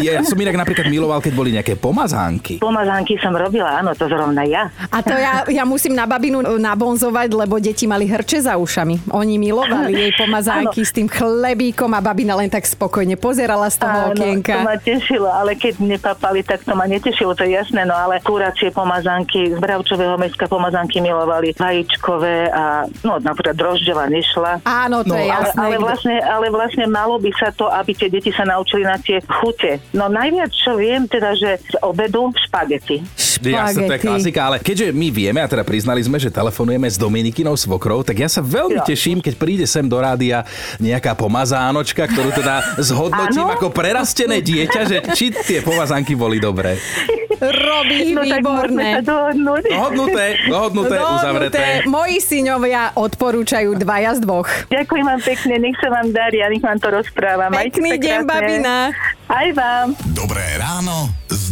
Ja 0.04 0.22
som 0.22 0.38
inak 0.38 0.58
napríklad 0.58 0.88
miloval, 0.88 1.20
keď 1.20 1.34
boli 1.34 1.50
nejaké 1.54 1.74
pomazánky. 1.78 2.62
Pomazánky 2.62 3.18
som 3.18 3.34
robila, 3.34 3.82
áno, 3.82 3.94
to 3.98 4.06
zrovna 4.06 4.46
ja. 4.46 4.70
A 4.94 5.02
to 5.02 5.16
ja, 5.16 5.44
ja 5.50 5.64
musím 5.66 5.98
na 5.98 6.06
babinu 6.06 6.42
nabonzovať, 6.42 7.30
lebo 7.34 7.58
deti 7.58 7.90
mali 7.90 8.06
hrče 8.06 8.46
za 8.46 8.56
ušami. 8.58 9.12
Oni 9.14 9.42
milovali 9.42 9.94
jej 9.94 10.12
pomazánky 10.16 10.86
s 10.86 10.92
tým 10.94 11.10
chlebíkom 11.10 11.90
a 11.94 12.00
babina 12.00 12.38
len 12.38 12.48
tak 12.48 12.64
spokojne 12.64 13.18
pozerala 13.18 13.68
z 13.68 13.78
toho 13.82 14.00
Áno, 14.12 14.16
to 14.16 14.24
okienka. 14.24 14.64
ma 14.64 14.76
tešilo, 14.78 15.28
ale 15.28 15.58
keď 15.58 15.82
nepapali, 15.98 16.40
tak 16.42 16.62
to 16.62 16.72
ma 16.72 16.86
netešilo, 16.86 17.34
to 17.34 17.44
je 17.44 17.58
jasné, 17.58 17.84
no 17.84 17.92
ale 17.92 18.22
kuracie 18.22 18.70
pomazánky, 18.70 19.50
z 19.50 19.58
bravčového 19.58 20.16
mesta 20.16 20.46
pomazánky 20.46 21.02
milovali, 21.02 21.52
vajíčkové 21.54 22.48
a 22.48 22.64
no 23.02 23.18
napríklad 23.18 23.56
drožďová 23.56 24.06
nešla. 24.08 24.62
Áno, 24.64 25.02
to 25.02 25.10
No, 25.10 25.16
je 25.16 25.26
Ale, 25.26 25.50
jasné. 25.50 25.60
ale, 25.60 25.76
vlastne, 25.78 26.16
ale 26.20 26.48
vlastne 26.48 26.86
malo 26.86 27.18
by 27.18 27.32
sa 27.34 27.50
to, 27.50 27.66
aby 27.66 27.92
tie 27.92 28.08
deti 28.08 28.30
sa 28.30 28.44
naučili 28.44 28.84
na 28.84 28.96
tie 28.96 29.18
chute. 29.24 29.82
No 29.92 30.06
najviac, 30.08 30.54
čo 30.54 30.76
viem, 30.76 31.08
teda, 31.08 31.34
že 31.34 31.58
z 31.60 31.76
obedu 31.82 32.30
špagety. 32.38 33.02
Jasne, 33.40 33.86
to 33.86 33.94
je 33.94 34.02
klasika, 34.02 34.40
ale 34.44 34.58
keďže 34.58 34.90
my 34.92 35.08
vieme, 35.10 35.38
a 35.38 35.46
teda 35.46 35.62
priznali 35.62 36.02
sme, 36.02 36.18
že 36.18 36.28
telefonujeme 36.28 36.86
s 36.86 36.98
Dominikinou 36.98 37.54
svokrou, 37.54 38.02
tak 38.02 38.18
ja 38.18 38.26
sa 38.26 38.42
veľmi 38.42 38.78
Ja. 38.78 38.86
teším, 38.86 39.18
keď 39.18 39.34
príde 39.36 39.66
sem 39.66 39.86
do 39.86 39.98
rádia 39.98 40.42
nejaká 40.78 41.14
pomazánočka, 41.14 42.04
ktorú 42.04 42.30
teda 42.32 42.78
zhodnotím 42.80 43.46
ako 43.48 43.70
prerastené 43.70 44.42
dieťa, 44.42 44.82
že 44.84 44.98
či 45.14 45.30
tie 45.30 45.62
pomazánky 45.88 46.20
boli 46.20 46.44
dobré. 46.44 46.76
Robí 47.40 48.12
No 48.12 48.28
výborné. 48.28 49.00
Dohodnuté, 49.00 50.36
dohodnuté, 50.52 50.98
uzavreté. 51.00 51.64
Moji 51.88 52.20
synovia 52.20 52.92
odporúčajú 52.98 53.72
dvaja 53.80 54.20
z 54.20 54.28
dvoch. 54.28 54.50
Ďakujem 54.68 55.06
vám 55.08 55.22
pekne, 55.24 55.54
nech 55.64 55.78
sa 55.80 55.88
vám 55.88 56.12
darí 56.12 56.44
a 56.44 56.52
nech 56.52 56.60
vám 56.60 56.76
to 56.82 56.92
rozprávam. 56.92 57.56
Majte 57.56 57.80
Pekný 57.80 57.90
sa 57.96 57.98
deň, 58.04 58.20
krásne. 58.20 58.28
babina. 58.28 58.76
Aj 59.32 59.48
vám. 59.56 59.88
Dobré 60.12 60.44
ráno 60.60 61.08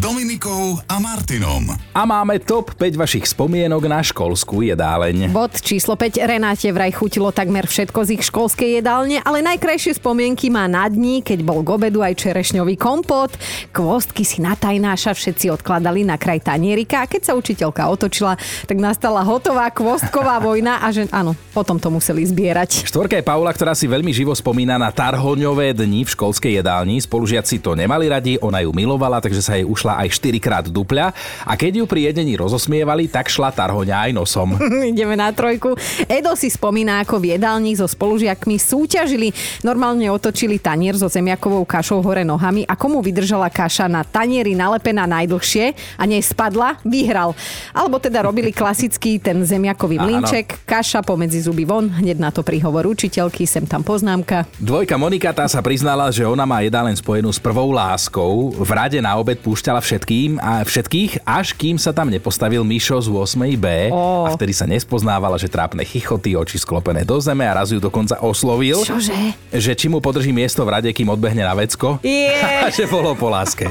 Dominikou 0.06 0.78
a 0.86 1.02
Martinom. 1.02 1.66
A 1.90 2.06
máme 2.06 2.38
top 2.38 2.78
5 2.78 2.94
vašich 2.94 3.26
spomienok 3.26 3.90
na 3.90 4.06
školskú 4.06 4.62
jedáleň. 4.62 5.34
Bod 5.34 5.58
číslo 5.58 5.98
5. 5.98 6.22
Renáte 6.22 6.70
vraj 6.70 6.94
chutilo 6.94 7.34
takmer 7.34 7.66
všetko 7.66 8.06
z 8.06 8.10
ich 8.14 8.24
školskej 8.30 8.78
jedálne, 8.78 9.18
ale 9.26 9.42
najkrajšie 9.42 9.98
spomienky 9.98 10.54
má 10.54 10.70
na 10.70 10.86
dní, 10.86 11.26
keď 11.26 11.42
bol 11.42 11.66
k 11.66 11.74
obedu 11.74 12.06
aj 12.06 12.22
čerešňový 12.22 12.78
kompot. 12.78 13.34
Kvostky 13.74 14.22
si 14.22 14.46
na 14.46 14.54
tajnáša 14.54 15.18
všetci 15.18 15.50
odkladali 15.50 16.06
na 16.06 16.22
kraj 16.22 16.38
tanierika 16.54 17.02
a 17.02 17.10
keď 17.10 17.22
sa 17.26 17.34
učiteľka 17.34 17.90
otočila, 17.90 18.38
tak 18.70 18.78
nastala 18.78 19.26
hotová 19.26 19.74
kvostková 19.74 20.38
vojna 20.46 20.86
a 20.86 20.94
že 20.94 21.10
áno, 21.10 21.34
potom 21.50 21.82
to 21.82 21.90
museli 21.90 22.22
zbierať. 22.30 22.86
Štvorka 22.86 23.18
je 23.18 23.26
Paula, 23.26 23.50
ktorá 23.50 23.74
si 23.74 23.90
veľmi 23.90 24.14
živo 24.14 24.38
spomína 24.38 24.78
na 24.78 24.94
tarhoňové 24.94 25.74
dni 25.74 26.06
v 26.06 26.14
školskej 26.14 26.62
jedálni. 26.62 27.02
Spolužiaci 27.02 27.58
to 27.58 27.74
nemali 27.74 28.06
radi, 28.06 28.38
ona 28.38 28.62
ju 28.62 28.70
milovala, 28.70 29.18
takže 29.18 29.42
sa 29.42 29.58
jej 29.58 29.66
ušla 29.66 29.95
aj 29.96 30.20
4 30.20 30.38
krát 30.44 30.66
dupľa. 30.68 31.16
A 31.48 31.54
keď 31.56 31.82
ju 31.82 31.86
pri 31.88 32.12
jedení 32.12 32.36
rozosmievali, 32.36 33.08
tak 33.08 33.32
šla 33.32 33.52
tarhoňa 33.56 34.10
aj 34.10 34.12
nosom. 34.12 34.60
Ideme 34.92 35.16
na 35.16 35.32
trojku. 35.32 35.76
Edo 36.06 36.36
si 36.36 36.52
spomína, 36.52 37.02
ako 37.04 37.24
v 37.24 37.38
jedálni 37.38 37.74
so 37.74 37.88
spolužiakmi 37.88 38.60
súťažili. 38.60 39.32
Normálne 39.64 40.12
otočili 40.12 40.60
tanier 40.60 41.00
so 41.00 41.08
zemiakovou 41.08 41.64
kašou 41.64 42.04
hore 42.04 42.28
nohami 42.28 42.68
a 42.68 42.76
komu 42.76 43.00
vydržala 43.00 43.48
kaša 43.48 43.88
na 43.88 44.04
tanieri 44.04 44.58
nalepená 44.58 45.08
najdlhšie 45.08 45.98
a 46.00 46.04
nej 46.04 46.20
spadla, 46.20 46.82
vyhral. 46.84 47.38
Alebo 47.72 48.02
teda 48.02 48.26
robili 48.26 48.52
klasický 48.60 49.22
ten 49.22 49.46
zemiakový 49.46 50.02
Áno. 50.02 50.06
mlínček, 50.10 50.68
kaša 50.68 51.06
pomedzi 51.06 51.46
zuby 51.46 51.64
von, 51.64 51.88
hneď 51.88 52.18
na 52.18 52.34
to 52.34 52.42
príhovor 52.42 52.90
učiteľky, 52.90 53.46
sem 53.46 53.64
tam 53.70 53.86
poznámka. 53.86 54.50
Dvojka 54.58 54.98
Monika 54.98 55.30
tá 55.32 55.46
sa 55.46 55.62
priznala, 55.62 56.10
že 56.10 56.26
ona 56.26 56.44
má 56.44 56.66
jedáleň 56.66 56.98
spojenú 56.98 57.30
s 57.30 57.38
prvou 57.38 57.70
láskou. 57.70 58.50
V 58.56 58.70
rade 58.74 58.98
na 58.98 59.14
obed 59.14 59.38
púšťala 59.38 59.85
všetkým 59.86 60.42
a 60.42 60.66
všetkých, 60.66 61.22
až 61.30 61.54
kým 61.54 61.78
sa 61.78 61.94
tam 61.94 62.10
nepostavil 62.10 62.66
Mišo 62.66 62.98
z 62.98 63.14
8B. 63.14 63.94
Ó. 63.94 64.26
A 64.26 64.34
vtedy 64.34 64.58
sa 64.58 64.66
nespoznávala, 64.66 65.38
že 65.38 65.46
trápne 65.46 65.86
chichoty, 65.86 66.34
oči 66.34 66.58
sklopené 66.58 67.06
do 67.06 67.22
zeme 67.22 67.46
a 67.46 67.54
raz 67.54 67.70
ju 67.70 67.78
dokonca 67.78 68.18
oslovil. 68.26 68.82
Čože? 68.82 69.14
Že 69.54 69.72
či 69.78 69.86
mu 69.86 70.02
podrží 70.02 70.34
miesto 70.34 70.66
v 70.66 70.74
rade, 70.74 70.90
kým 70.90 71.14
odbehne 71.14 71.46
na 71.46 71.54
vecko. 71.54 72.02
Je. 72.02 72.34
A 72.66 72.74
že 72.74 72.90
bolo 72.90 73.14
po 73.14 73.30
láske. 73.30 73.70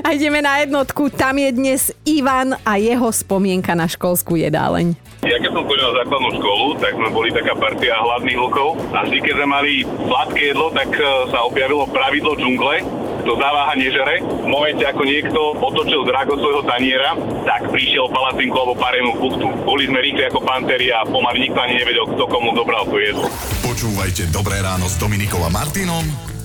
A 0.00 0.16
ideme 0.16 0.40
na 0.40 0.64
jednotku. 0.64 1.12
Tam 1.12 1.36
je 1.36 1.52
dnes 1.52 1.92
Ivan 2.08 2.56
a 2.64 2.80
jeho 2.80 3.12
spomienka 3.12 3.76
na 3.76 3.84
školskú 3.84 4.40
jedáleň. 4.40 4.96
Ja 5.22 5.38
keď 5.38 5.54
som 5.54 5.62
chodil 5.62 5.86
na 5.86 5.94
základnú 6.02 6.30
školu, 6.34 6.66
tak 6.82 6.92
sme 6.98 7.08
boli 7.14 7.30
taká 7.30 7.54
partia 7.54 7.94
hladných 7.94 8.38
hlukov 8.42 8.74
a 8.90 9.06
vždy, 9.06 9.18
keď 9.22 9.34
sme 9.38 9.46
mali 9.46 9.72
sladké 9.86 10.42
jedlo, 10.50 10.66
tak 10.74 10.90
e, 10.98 11.02
sa 11.30 11.46
objavilo 11.46 11.86
pravidlo 11.86 12.34
džungle, 12.34 12.82
kto 13.22 13.38
zaváha 13.38 13.72
nežere, 13.78 14.18
v 14.20 14.48
momente 14.50 14.82
ako 14.82 15.02
niekto 15.06 15.40
otočil 15.62 16.02
drago 16.02 16.34
svojho 16.34 16.66
taniera, 16.66 17.14
tak 17.46 17.70
prišiel 17.70 18.10
palacinku 18.10 18.56
alebo 18.58 18.74
parému 18.74 19.12
buchtu. 19.16 19.46
Boli 19.62 19.86
sme 19.86 20.02
rýchli 20.02 20.26
ako 20.26 20.42
pantery 20.42 20.90
a 20.90 21.06
pomaly 21.06 21.48
nikto 21.48 21.58
ani 21.62 21.78
nevedel, 21.78 22.04
kto 22.10 22.24
komu 22.26 22.50
dobral 22.52 22.84
to 22.90 22.98
jedlo. 22.98 23.30
Počúvajte 23.62 24.28
Dobré 24.34 24.58
ráno 24.58 24.90
s 24.90 24.98
Dominikom 24.98 25.40
a 25.46 25.50
Martinom 25.54 26.02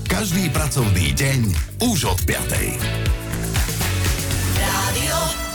každý 0.07 0.47
pracovný 0.55 1.11
deň 1.17 1.39
už 1.83 1.99
od 2.15 2.19
5. 2.23 2.47
Rádio 4.55 5.46